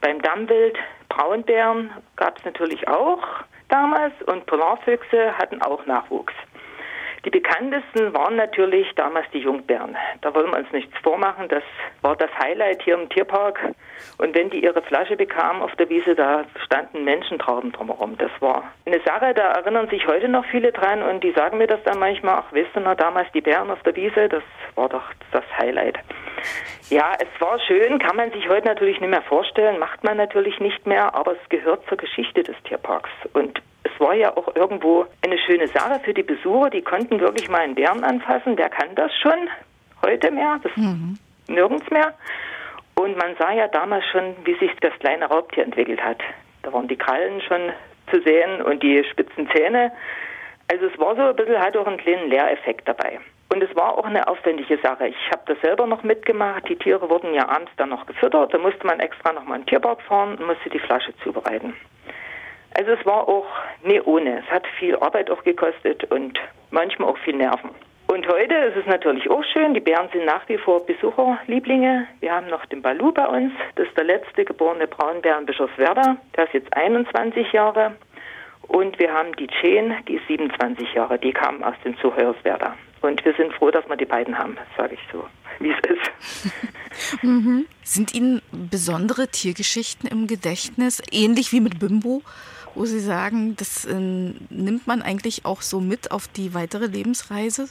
[0.00, 0.78] Beim Dammwild,
[1.10, 3.22] Braunbären gab es natürlich auch
[3.70, 6.34] damals und Polarfüchse hatten auch Nachwuchs.
[7.24, 9.96] Die bekanntesten waren natürlich damals die Jungbären.
[10.22, 11.48] Da wollen wir uns nichts vormachen.
[11.48, 11.62] Das
[12.00, 13.60] war das Highlight hier im Tierpark.
[14.16, 18.16] Und wenn die ihre Flasche bekamen auf der Wiese, da standen Menschentrauben drumherum.
[18.16, 21.66] Das war eine Sache, da erinnern sich heute noch viele dran und die sagen mir
[21.66, 24.42] das dann manchmal, ach, wisst ihr noch, damals die Bären auf der Wiese, das
[24.74, 25.98] war doch das Highlight.
[26.88, 30.58] Ja, es war schön, kann man sich heute natürlich nicht mehr vorstellen, macht man natürlich
[30.58, 33.10] nicht mehr, aber es gehört zur Geschichte des Tierparks.
[33.32, 33.60] Und
[34.00, 37.74] war ja auch irgendwo eine schöne Sache für die Besucher, die konnten wirklich mal einen
[37.74, 39.48] Bären anfassen, der kann das schon
[40.04, 41.18] heute mehr, das mhm.
[41.48, 42.14] nirgends mehr.
[42.94, 46.18] Und man sah ja damals schon, wie sich das kleine Raubtier entwickelt hat.
[46.62, 47.72] Da waren die Krallen schon
[48.10, 49.92] zu sehen und die spitzen Zähne.
[50.70, 53.18] Also es war so ein bisschen, hat auch einen kleinen Lehreffekt dabei.
[53.52, 55.08] Und es war auch eine aufwendige Sache.
[55.08, 56.68] Ich habe das selber noch mitgemacht.
[56.68, 58.54] Die Tiere wurden ja abends dann noch gefüttert.
[58.54, 61.74] Da musste man extra noch mal einen Tierpark fahren und musste die Flasche zubereiten.
[62.74, 63.46] Also es war auch
[63.82, 64.40] nie ohne.
[64.40, 66.38] Es hat viel Arbeit auch gekostet und
[66.70, 67.70] manchmal auch viel Nerven.
[68.06, 69.72] Und heute ist es natürlich auch schön.
[69.72, 72.08] Die Bären sind nach wie vor Besucherlieblinge.
[72.18, 73.52] Wir haben noch den Balu bei uns.
[73.76, 76.16] Das ist der letzte geborene Braunbär in Bischofswerda.
[76.36, 77.94] Der ist jetzt 21 Jahre.
[78.62, 81.20] Und wir haben die Jane, die ist 27 Jahre.
[81.20, 82.12] Die kam aus dem Zoo.
[83.02, 85.24] Und wir sind froh, dass wir die beiden haben, sage ich so,
[85.58, 87.22] wie es ist.
[87.22, 87.66] mhm.
[87.82, 92.22] Sind Ihnen besondere Tiergeschichten im Gedächtnis, ähnlich wie mit Bimbo?
[92.74, 97.68] Wo Sie sagen, das äh, nimmt man eigentlich auch so mit auf die weitere Lebensreise?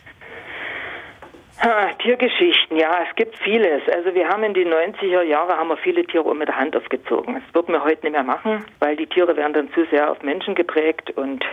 [1.99, 3.81] Tiergeschichten, ja, es gibt vieles.
[3.93, 7.35] Also wir haben in den 90er Jahren haben wir viele Tiere mit der Hand aufgezogen.
[7.35, 10.21] Das würden wir heute nicht mehr machen, weil die Tiere werden dann zu sehr auf
[10.23, 11.45] Menschen geprägt und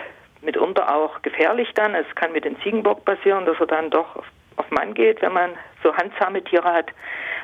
[0.43, 1.95] mitunter auch gefährlich dann.
[1.95, 4.17] Es kann mit dem Ziegenbock passieren, dass er dann doch
[4.57, 5.51] auf Mann geht, wenn man
[5.83, 6.91] so handsame Tiere hat.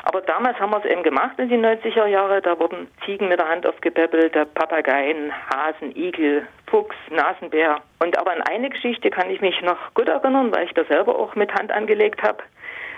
[0.05, 2.43] Aber damals haben wir es eben gemacht in den 90er Jahren.
[2.43, 7.77] Da wurden Ziegen mit der Hand aufgepäppelt, Papageien, Hasen, Igel, Fuchs, Nasenbär.
[8.01, 11.17] Und aber an eine Geschichte kann ich mich noch gut erinnern, weil ich das selber
[11.17, 12.43] auch mit Hand angelegt habe.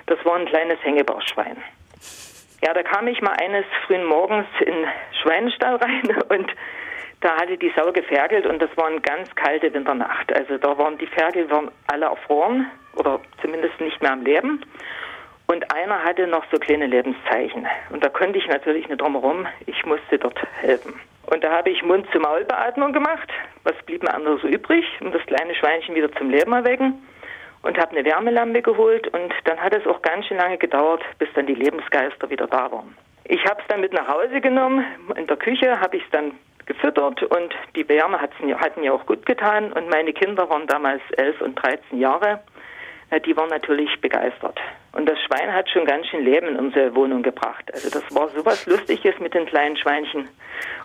[0.07, 1.57] Das war ein kleines Hängebauschwein.
[2.65, 4.87] Ja, da kam ich mal eines frühen Morgens in den
[5.23, 6.51] Schweinestall rein und
[7.21, 10.35] da hatte die Sau geferkelt und das war eine ganz kalte Winternacht.
[10.35, 14.65] Also da waren die Ferkel waren alle erfroren oder zumindest nicht mehr am Leben.
[15.47, 17.67] Und einer hatte noch so kleine Lebenszeichen.
[17.91, 19.47] Und da konnte ich natürlich nicht drumherum.
[19.67, 20.99] Ich musste dort helfen.
[21.27, 23.29] Und da habe ich Mund-zu-Maul-Beatmung gemacht.
[23.63, 27.07] Was blieb mir anderes übrig, um das kleine Schweinchen wieder zum Leben erwecken?
[27.63, 29.09] Und habe eine Wärmelampe geholt.
[29.09, 32.71] Und dann hat es auch ganz schön lange gedauert, bis dann die Lebensgeister wieder da
[32.73, 32.97] waren.
[33.25, 34.85] Ich habe es dann mit nach Hause genommen.
[35.17, 36.33] In der Küche habe ich es dann
[36.67, 38.31] gefüttert und die Wärme hat
[38.77, 39.73] mir auch gut getan.
[39.73, 42.41] Und meine Kinder waren damals elf und 13 Jahre
[43.21, 44.59] die waren natürlich begeistert.
[44.93, 47.65] Und das Schwein hat schon ganz schön Leben in unsere Wohnung gebracht.
[47.73, 50.29] Also das war sowas Lustiges mit den kleinen Schweinchen.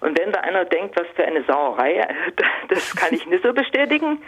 [0.01, 2.07] Und wenn da einer denkt, was für eine Sauerei,
[2.69, 4.21] das kann ich nicht so bestätigen.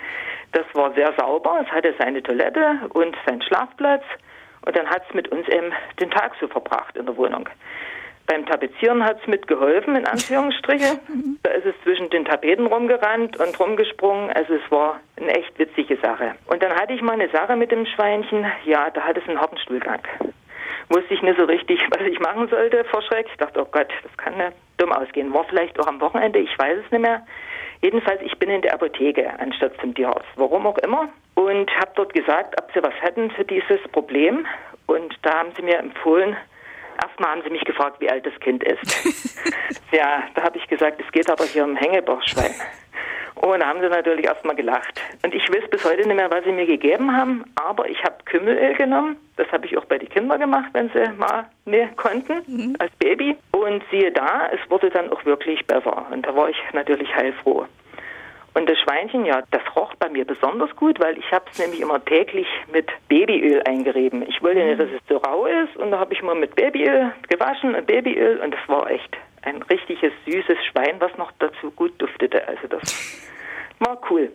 [0.51, 1.63] Das war sehr sauber.
[1.65, 4.03] Es hatte seine Toilette und seinen Schlafplatz.
[4.65, 7.49] Und dann hat es mit uns eben den Tag so verbracht in der Wohnung.
[8.27, 10.99] Beim Tapezieren hat es mitgeholfen, in Anführungsstriche.
[11.43, 14.29] Da ist es zwischen den Tapeten rumgerannt und rumgesprungen.
[14.31, 16.35] Also es war eine echt witzige Sache.
[16.47, 18.45] Und dann hatte ich mal eine Sache mit dem Schweinchen.
[18.65, 20.01] Ja, da hat es einen harten Stuhlgang.
[20.89, 23.27] Wusste ich nicht so richtig, was ich machen sollte vor Schreck.
[23.31, 25.33] Ich dachte, oh Gott, das kann ja dumm ausgehen.
[25.33, 27.25] War vielleicht auch am Wochenende, ich weiß es nicht mehr.
[27.81, 30.27] Jedenfalls, ich bin in der Apotheke anstatt zum Tierarzt.
[30.35, 31.09] Warum auch immer.
[31.35, 34.45] Und habe dort gesagt, ob sie was hätten für dieses Problem.
[34.85, 36.35] Und da haben sie mir empfohlen,
[37.11, 39.03] Erstmal haben sie mich gefragt, wie alt das Kind ist.
[39.91, 42.53] ja, da habe ich gesagt, es geht aber hier um Hängebauchschwein.
[43.35, 45.01] Und da haben sie natürlich erstmal gelacht.
[45.21, 48.15] Und ich weiß bis heute nicht mehr, was sie mir gegeben haben, aber ich habe
[48.23, 49.17] Kümmelöl genommen.
[49.35, 52.75] Das habe ich auch bei den Kindern gemacht, wenn sie mal ne, konnten, mhm.
[52.79, 53.35] als Baby.
[53.51, 56.05] Und siehe da, es wurde dann auch wirklich besser.
[56.11, 57.65] Und da war ich natürlich heilfroh.
[58.53, 61.79] Und das Schweinchen, ja, das roch bei mir besonders gut, weil ich habe es nämlich
[61.79, 64.23] immer täglich mit Babyöl eingerieben.
[64.27, 67.13] Ich wollte nicht, dass es so rau ist und da habe ich mal mit Babyöl
[67.29, 71.93] gewaschen und Babyöl und das war echt ein richtiges süßes Schwein, was noch dazu gut
[72.01, 72.45] duftete.
[72.47, 73.29] Also das
[73.79, 74.29] war cool.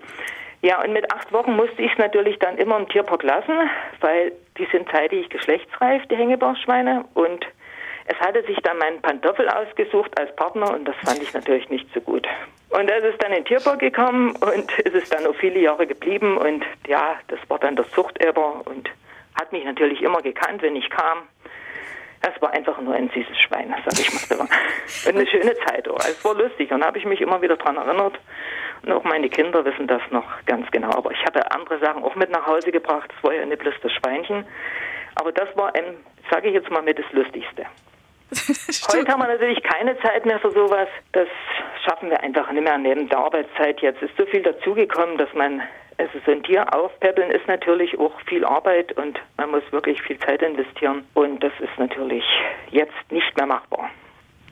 [0.63, 4.33] Ja, und mit acht Wochen musste ich es natürlich dann immer im Tierpark lassen, weil
[4.59, 7.05] die sind zeitig geschlechtsreif, die Hängebauchschweine.
[7.15, 7.47] Und
[8.09, 11.87] es hatte sich dann mein Pantoffel ausgesucht als Partner und das fand ich natürlich nicht
[11.93, 12.27] so gut.
[12.71, 16.37] Und er ist dann in Tierpark gekommen und ist es dann auch viele Jahre geblieben
[16.39, 18.89] und ja, das war dann der Zuchteber und
[19.35, 21.23] hat mich natürlich immer gekannt, wenn ich kam.
[22.23, 24.41] Es war einfach nur ein süßes Schwein, sag ich mal.
[24.41, 24.51] Und
[25.07, 25.99] eine schöne Zeit auch.
[25.99, 28.19] Es war lustig und habe ich mich immer wieder daran erinnert.
[28.83, 30.91] Und auch meine Kinder wissen das noch ganz genau.
[30.91, 33.11] Aber ich habe andere Sachen auch mit nach Hause gebracht.
[33.15, 34.45] Das war ja nicht bloß das Schweinchen.
[35.15, 35.97] Aber das war ein,
[36.31, 37.67] sage ich jetzt mal, mit das Lustigste.
[38.33, 40.89] Heute haben wir natürlich keine Zeit mehr für sowas.
[41.13, 41.29] Das
[41.85, 43.81] schaffen wir einfach nicht mehr neben der Arbeitszeit.
[43.81, 45.63] Jetzt ist so viel dazugekommen, dass man,
[45.99, 50.19] also so ein Tier aufpäppeln ist natürlich auch viel Arbeit und man muss wirklich viel
[50.19, 51.07] Zeit investieren.
[51.15, 52.25] Und das ist natürlich
[52.71, 53.91] jetzt nicht mehr machbar.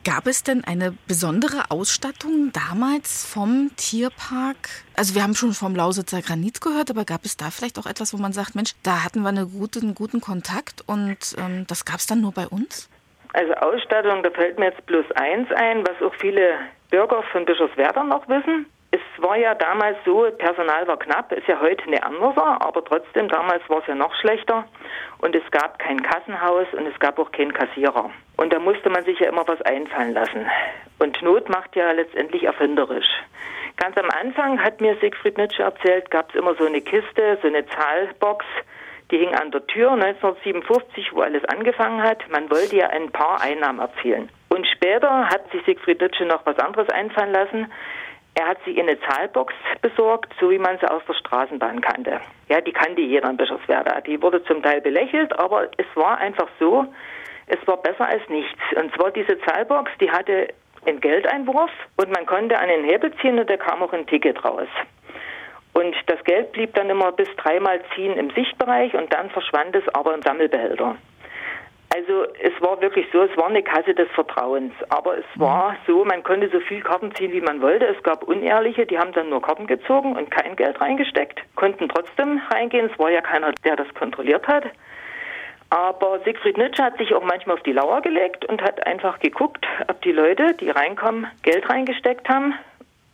[0.05, 4.69] Gab es denn eine besondere Ausstattung damals vom Tierpark?
[4.95, 8.13] Also wir haben schon vom Lausitzer Granit gehört, aber gab es da vielleicht auch etwas,
[8.13, 11.95] wo man sagt, Mensch, da hatten wir einen guten, guten Kontakt und ähm, das gab
[11.95, 12.87] es dann nur bei uns?
[13.35, 16.57] Also Ausstattung, da fällt mir jetzt bloß eins ein, was auch viele
[16.89, 18.65] Bürger von Bischofswerda noch wissen.
[18.91, 23.27] Es war ja damals so, Personal war knapp, ist ja heute eine andere, aber trotzdem,
[23.27, 24.63] damals war es ja noch schlechter.
[25.17, 28.09] Und es gab kein Kassenhaus und es gab auch keinen Kassierer.
[28.37, 30.49] Und da musste man sich ja immer was einfallen lassen.
[30.99, 33.09] Und Not macht ja letztendlich erfinderisch.
[33.75, 37.49] Ganz am Anfang hat mir Siegfried Nitsche erzählt, gab es immer so eine Kiste, so
[37.49, 38.45] eine Zahlbox,
[39.11, 42.27] die hing an der Tür 1957, wo alles angefangen hat.
[42.29, 44.29] Man wollte ja ein paar Einnahmen erzielen.
[44.49, 47.71] Und später hat sich Siegfried Ditsche noch was anderes einfallen lassen.
[48.37, 52.19] Er hat sich eine Zahlbox besorgt, so wie man sie aus der Straßenbahn kannte.
[52.49, 54.01] Ja, die kannte jeder in Bischofswerda.
[54.01, 56.85] Die wurde zum Teil belächelt, aber es war einfach so,
[57.47, 58.59] es war besser als nichts.
[58.75, 60.49] Und zwar diese Zahlbox, die hatte
[60.85, 64.43] einen Geldeinwurf und man konnte an den Hebel ziehen und da kam auch ein Ticket
[64.43, 64.67] raus.
[65.75, 69.83] Und das Geld blieb dann immer bis dreimal ziehen im Sichtbereich und dann verschwand es
[69.93, 70.95] aber im Sammelbehälter.
[71.93, 74.73] Also es war wirklich so, es war eine Kasse des Vertrauens.
[74.87, 75.77] Aber es war mhm.
[75.85, 77.87] so, man konnte so viel Karten ziehen, wie man wollte.
[77.87, 82.41] Es gab Unehrliche, die haben dann nur Karten gezogen und kein Geld reingesteckt, konnten trotzdem
[82.51, 82.89] reingehen.
[82.91, 84.63] Es war ja keiner, der das kontrolliert hat.
[85.71, 89.65] Aber Siegfried Nitsche hat sich auch manchmal auf die Lauer gelegt und hat einfach geguckt,
[89.89, 92.53] ob die Leute, die reinkommen, Geld reingesteckt haben.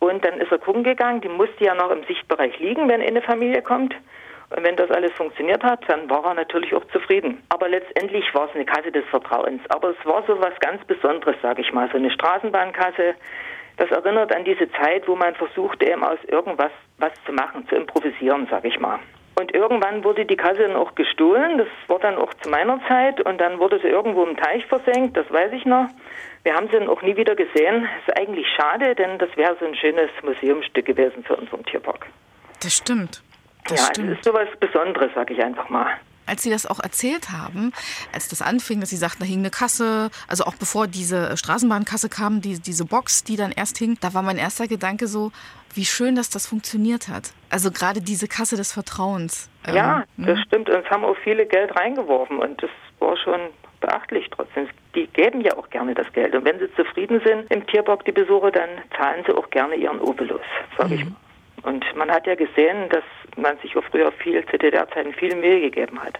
[0.02, 3.22] Und dann ist er gucken gegangen, die musste ja noch im Sichtbereich liegen, wenn eine
[3.22, 3.94] Familie kommt.
[4.50, 7.40] Und wenn das alles funktioniert hat, dann war er natürlich auch zufrieden.
[7.50, 9.62] Aber letztendlich war es eine Kasse des Vertrauens.
[9.68, 11.88] Aber es war so was ganz Besonderes, sage ich mal.
[11.92, 13.14] So eine Straßenbahnkasse.
[13.76, 17.76] Das erinnert an diese Zeit, wo man versuchte, eben aus irgendwas was zu machen, zu
[17.76, 18.98] improvisieren, sage ich mal.
[19.34, 21.58] Und irgendwann wurde die Kasse dann auch gestohlen.
[21.58, 23.20] Das war dann auch zu meiner Zeit.
[23.20, 25.88] Und dann wurde sie irgendwo im Teich versenkt, das weiß ich noch.
[26.42, 27.88] Wir haben sie dann auch nie wieder gesehen.
[28.06, 32.06] Das ist eigentlich schade, denn das wäre so ein schönes Museumsstück gewesen für unseren Tierpark.
[32.62, 33.22] Das stimmt.
[33.68, 34.10] Das ja, stimmt.
[34.10, 35.98] es ist sowas Besonderes, sag ich einfach mal.
[36.26, 37.72] Als Sie das auch erzählt haben,
[38.12, 42.08] als das anfing, dass Sie sagten, da hing eine Kasse, also auch bevor diese Straßenbahnkasse
[42.08, 45.32] kam, die, diese Box, die dann erst hing, da war mein erster Gedanke so,
[45.74, 47.32] wie schön, dass das funktioniert hat.
[47.50, 49.50] Also gerade diese Kasse des Vertrauens.
[49.66, 50.42] Ähm, Ja, das ne?
[50.46, 50.68] stimmt.
[50.68, 53.40] Und es haben auch viele Geld reingeworfen und das war schon
[53.80, 54.68] beachtlich trotzdem.
[54.94, 56.34] Die geben ja auch gerne das Geld.
[56.34, 59.98] Und wenn sie zufrieden sind im Tierpark, die Besucher, dann zahlen sie auch gerne ihren
[60.00, 60.40] Obolus,
[60.78, 61.16] sage ich mal.
[61.64, 63.04] Und man hat ja gesehen, dass
[63.36, 66.18] man sich auch früher viel zu DDR-Zeiten viel Mühe gegeben hat.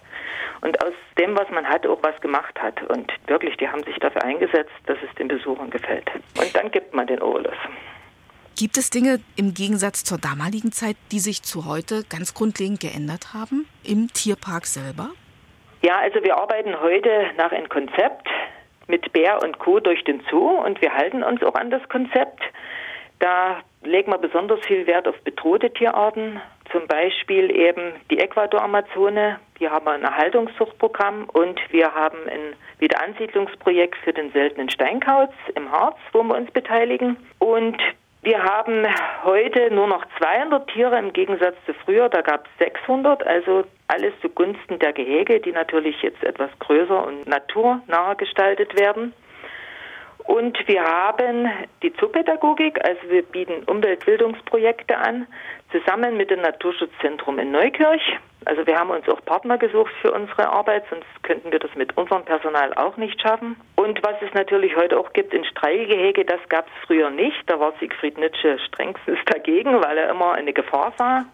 [0.60, 2.82] Und aus dem, was man hatte, auch was gemacht hat.
[2.88, 6.08] Und wirklich, die haben sich dafür eingesetzt, dass es den Besuchern gefällt.
[6.38, 7.56] Und dann gibt man den Obolus.
[8.56, 13.34] Gibt es Dinge im Gegensatz zur damaligen Zeit, die sich zu heute ganz grundlegend geändert
[13.34, 15.10] haben im Tierpark selber?
[15.82, 18.28] Ja, also wir arbeiten heute nach einem Konzept
[18.86, 19.80] mit Bär und Co.
[19.80, 22.40] durch den Zoo und wir halten uns auch an das Konzept.
[23.18, 26.40] Da legen wir besonders viel Wert auf bedrohte Tierarten,
[26.70, 29.38] zum Beispiel eben die Äquator-Amazone.
[29.58, 35.70] Hier haben wir ein Erhaltungszuchtprogramm und wir haben ein Wiederansiedlungsprojekt für den seltenen Steinkauz im
[35.70, 37.16] Harz, wo wir uns beteiligen.
[37.38, 37.78] Und
[38.22, 38.86] wir haben
[39.24, 42.08] heute nur noch 200 Tiere im Gegensatz zu früher.
[42.08, 47.26] Da gab es 600, also alles zugunsten der Gehege, die natürlich jetzt etwas größer und
[47.26, 49.12] naturnaher gestaltet werden.
[50.24, 51.48] Und wir haben
[51.82, 55.26] die Zoopädagogik, also wir bieten Umweltbildungsprojekte an,
[55.72, 58.18] zusammen mit dem Naturschutzzentrum in Neukirch.
[58.44, 61.96] Also wir haben uns auch Partner gesucht für unsere Arbeit, sonst könnten wir das mit
[61.96, 63.56] unserem Personal auch nicht schaffen.
[63.76, 67.38] Und was es natürlich heute auch gibt in Streilgehege, das gab es früher nicht.
[67.46, 71.24] Da war Siegfried Nitsche strengstens dagegen, weil er immer eine Gefahr sah.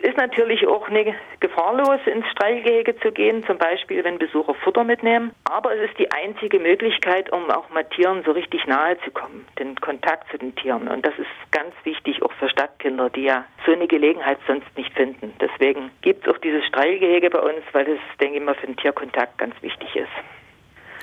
[0.00, 4.84] Es ist natürlich auch nicht gefahrlos, ins Streilgehege zu gehen, zum Beispiel wenn Besucher Futter
[4.84, 5.32] mitnehmen.
[5.50, 9.46] Aber es ist die einzige Möglichkeit, um auch mal Tieren so richtig nahe zu kommen,
[9.58, 10.88] den Kontakt zu den Tieren.
[10.88, 14.92] Und das ist ganz wichtig auch für Stadtkinder, die ja so eine Gelegenheit sonst nicht
[14.94, 15.34] finden.
[15.40, 18.76] Deswegen gibt es auch dieses Streilgehege bei uns, weil das, denke ich mal, für den
[18.76, 20.08] Tierkontakt ganz wichtig ist.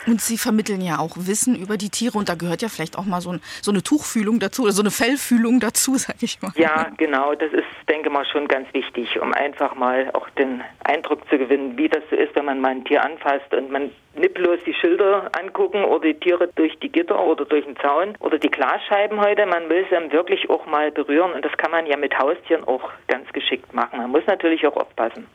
[0.08, 3.06] Und Sie vermitteln ja auch Wissen über die Tiere und da gehört ja vielleicht auch
[3.06, 6.52] mal so, ein, so eine Tuchfühlung dazu oder so eine Fellfühlung dazu, sag ich mal.
[6.56, 11.28] Ja, genau, das ist, denke mal, schon ganz wichtig, um einfach mal auch den Eindruck
[11.30, 14.34] zu gewinnen, wie das so ist, wenn man mal ein Tier anfasst und man nicht
[14.34, 18.38] bloß die Schilder angucken oder die Tiere durch die Gitter oder durch den Zaun oder
[18.38, 19.46] die Glasscheiben heute.
[19.46, 22.90] Man will sie wirklich auch mal berühren und das kann man ja mit Haustieren auch
[23.08, 24.00] ganz geschickt machen.
[24.00, 25.28] Man muss natürlich auch aufpassen.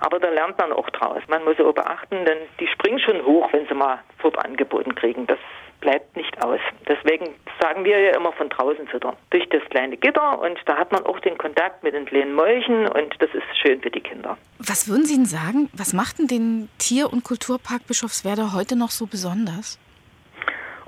[0.00, 1.22] Aber da lernt man auch draus.
[1.28, 5.26] Man muss auch beachten, denn die springen schon hoch, wenn sie mal Futter angeboten kriegen.
[5.26, 5.38] Das
[5.80, 6.60] bleibt nicht aus.
[6.86, 9.16] Deswegen sagen wir ja immer von draußen füttern.
[9.30, 12.88] Durch das kleine Gitter und da hat man auch den Kontakt mit den kleinen Molchen
[12.88, 14.36] und das ist schön für die Kinder.
[14.58, 18.90] Was würden Sie denn sagen, was macht denn den Tier- und Kulturpark Bischofswerda heute noch
[18.90, 19.78] so besonders?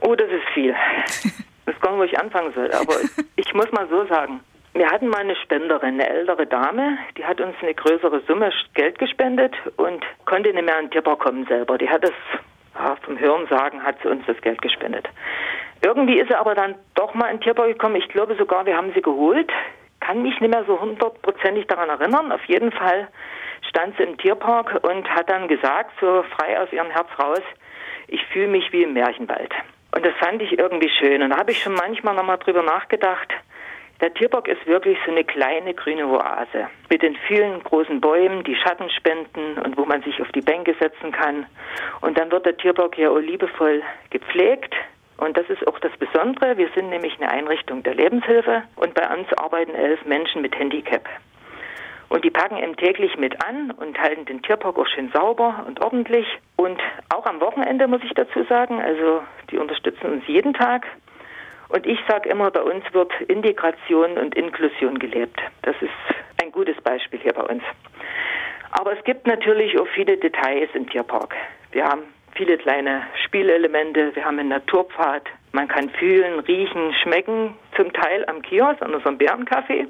[0.03, 0.75] Oh, das ist viel.
[1.67, 2.73] Das nicht, wo ich anfangen soll.
[2.73, 2.95] Aber
[3.37, 4.41] ich muss mal so sagen.
[4.73, 8.99] Wir hatten mal eine Spenderin, eine ältere Dame, die hat uns eine größere Summe Geld
[8.99, 11.77] gespendet und konnte nicht mehr an den Tierpark kommen selber.
[11.77, 12.05] Die hat
[12.81, 15.09] ja, vom Hörensagen hat sie uns das Geld gespendet.
[15.85, 17.97] Irgendwie ist sie aber dann doch mal in Tierpark gekommen.
[17.97, 19.51] Ich glaube sogar, wir haben sie geholt.
[20.01, 22.33] Kann mich nicht mehr so hundertprozentig daran erinnern.
[22.33, 23.09] Auf jeden Fall
[23.69, 27.43] stand sie im Tierpark und hat dann gesagt, so frei aus ihrem Herz raus,
[28.09, 29.53] ich fühle mich wie im Märchenwald.
[29.95, 31.23] Und das fand ich irgendwie schön.
[31.23, 33.29] Und da habe ich schon manchmal nochmal drüber nachgedacht.
[34.01, 38.57] Der Tierpark ist wirklich so eine kleine grüne Oase mit den vielen großen Bäumen, die
[38.57, 41.47] Schatten spenden und wo man sich auf die Bänke setzen kann.
[42.01, 44.75] Und dann wird der Tierpark ja auch liebevoll gepflegt.
[45.19, 46.57] Und das ist auch das Besondere.
[46.57, 51.07] Wir sind nämlich eine Einrichtung der Lebenshilfe und bei uns arbeiten elf Menschen mit Handicap.
[52.09, 55.81] Und die packen ihn täglich mit an und halten den Tierpark auch schön sauber und
[55.81, 56.27] ordentlich.
[56.57, 56.81] Und
[57.15, 60.87] auch am Wochenende muss ich dazu sagen, also die unterstützen uns jeden Tag.
[61.71, 65.41] Und ich sage immer, bei uns wird Integration und Inklusion gelebt.
[65.63, 65.91] Das ist
[66.43, 67.63] ein gutes Beispiel hier bei uns.
[68.73, 71.35] Aber es gibt natürlich auch viele Details im Tierpark.
[71.73, 72.03] Wir haben
[72.35, 78.43] viele kleine Spielelemente, wir haben einen Naturpfad, man kann fühlen, riechen, schmecken, zum Teil am
[78.43, 79.87] Kiosk an unserem Bärenkaffee.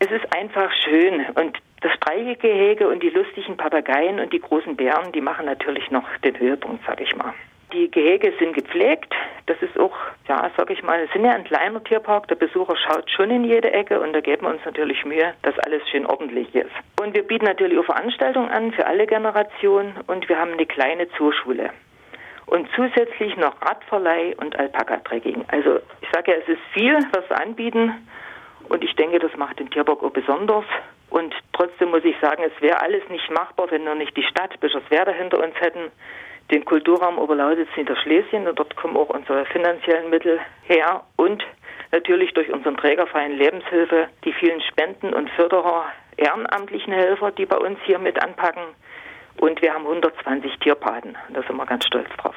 [0.00, 5.12] Es ist einfach schön und das Streichelgehege und die lustigen Papageien und die großen Bären,
[5.12, 7.32] die machen natürlich noch den Höhepunkt, sag ich mal.
[7.72, 9.12] Die Gehege sind gepflegt.
[9.46, 9.94] Das ist auch,
[10.26, 12.26] ja, sag ich mal, es sind ja ein kleiner Tierpark.
[12.28, 15.58] Der Besucher schaut schon in jede Ecke und da geben wir uns natürlich Mühe, dass
[15.60, 16.70] alles schön ordentlich ist.
[17.00, 21.10] Und wir bieten natürlich auch Veranstaltungen an für alle Generationen und wir haben eine kleine
[21.10, 21.70] Zooschule.
[22.46, 25.44] Und zusätzlich noch Radverleih und Alpaka-Trekking.
[25.48, 28.06] Also ich sage ja, es ist viel, was wir anbieten.
[28.70, 30.64] Und ich denke, das macht den Tierpark auch besonders.
[31.10, 34.58] Und trotzdem muss ich sagen, es wäre alles nicht machbar, wenn wir nicht die Stadt
[34.60, 35.90] Bischofswerda hinter uns hätten,
[36.50, 38.46] den Kulturraum Oberlausitz Niederschlesien.
[38.46, 41.44] Und dort kommen auch unsere finanziellen Mittel her und
[41.92, 45.86] natürlich durch unseren Trägerverein Lebenshilfe die vielen Spenden und Förderer,
[46.16, 48.62] ehrenamtlichen Helfer, die bei uns hier mit anpacken.
[49.38, 51.16] Und wir haben 120 Tierpaten.
[51.32, 52.34] Da sind wir ganz stolz drauf.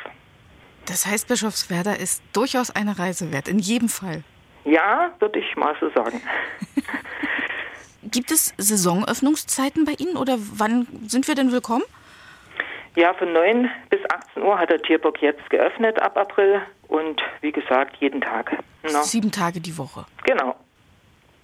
[0.85, 4.23] Das heißt, Bischofswerda ist durchaus eine Reise wert, in jedem Fall.
[4.65, 6.21] Ja, würde ich mal so sagen.
[8.03, 11.83] Gibt es Saisonöffnungszeiten bei Ihnen oder wann sind wir denn willkommen?
[12.95, 17.51] Ja, von 9 bis 18 Uhr hat der Tierbock jetzt geöffnet ab April und wie
[17.51, 18.57] gesagt jeden Tag.
[18.83, 19.01] No.
[19.03, 20.05] Sieben Tage die Woche.
[20.25, 20.55] Genau.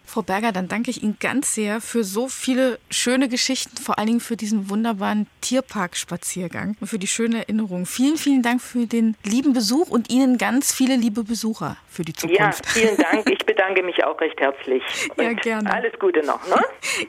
[0.08, 4.08] Frau Berger, dann danke ich Ihnen ganz sehr für so viele schöne Geschichten, vor allen
[4.08, 7.86] Dingen für diesen wunderbaren Tierpark-Spaziergang und für die schöne Erinnerung.
[7.86, 12.14] Vielen, vielen Dank für den lieben Besuch und Ihnen ganz viele liebe Besucher für die
[12.14, 12.66] Zukunft.
[12.66, 13.30] Ja, vielen Dank.
[13.38, 14.84] Ich bedanke mich auch recht herzlich.
[15.18, 15.72] Und ja, gerne.
[15.72, 16.46] Alles Gute noch.
[16.48, 16.62] Ne?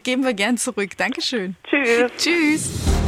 [0.03, 0.97] Geben wir gern zurück.
[0.97, 1.57] Dankeschön.
[1.65, 2.11] Tschüss.
[2.17, 3.08] Tschüss.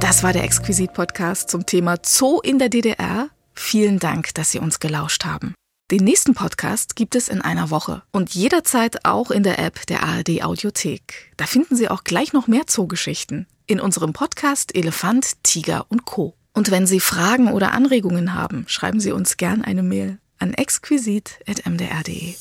[0.00, 3.30] Das war der Exquisit-Podcast zum Thema Zoo in der DDR.
[3.54, 5.54] Vielen Dank, dass Sie uns gelauscht haben.
[5.90, 10.02] Den nächsten Podcast gibt es in einer Woche und jederzeit auch in der App der
[10.02, 11.32] ARD Audiothek.
[11.36, 16.34] Da finden Sie auch gleich noch mehr Zoogeschichten in unserem Podcast Elefant, Tiger und Co.
[16.52, 22.34] Und wenn Sie Fragen oder Anregungen haben, schreiben Sie uns gern eine Mail an exquisit.mdr.de.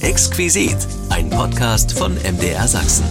[0.00, 0.76] Exquisit,
[1.10, 3.04] ein Podcast von MDR Sachsen.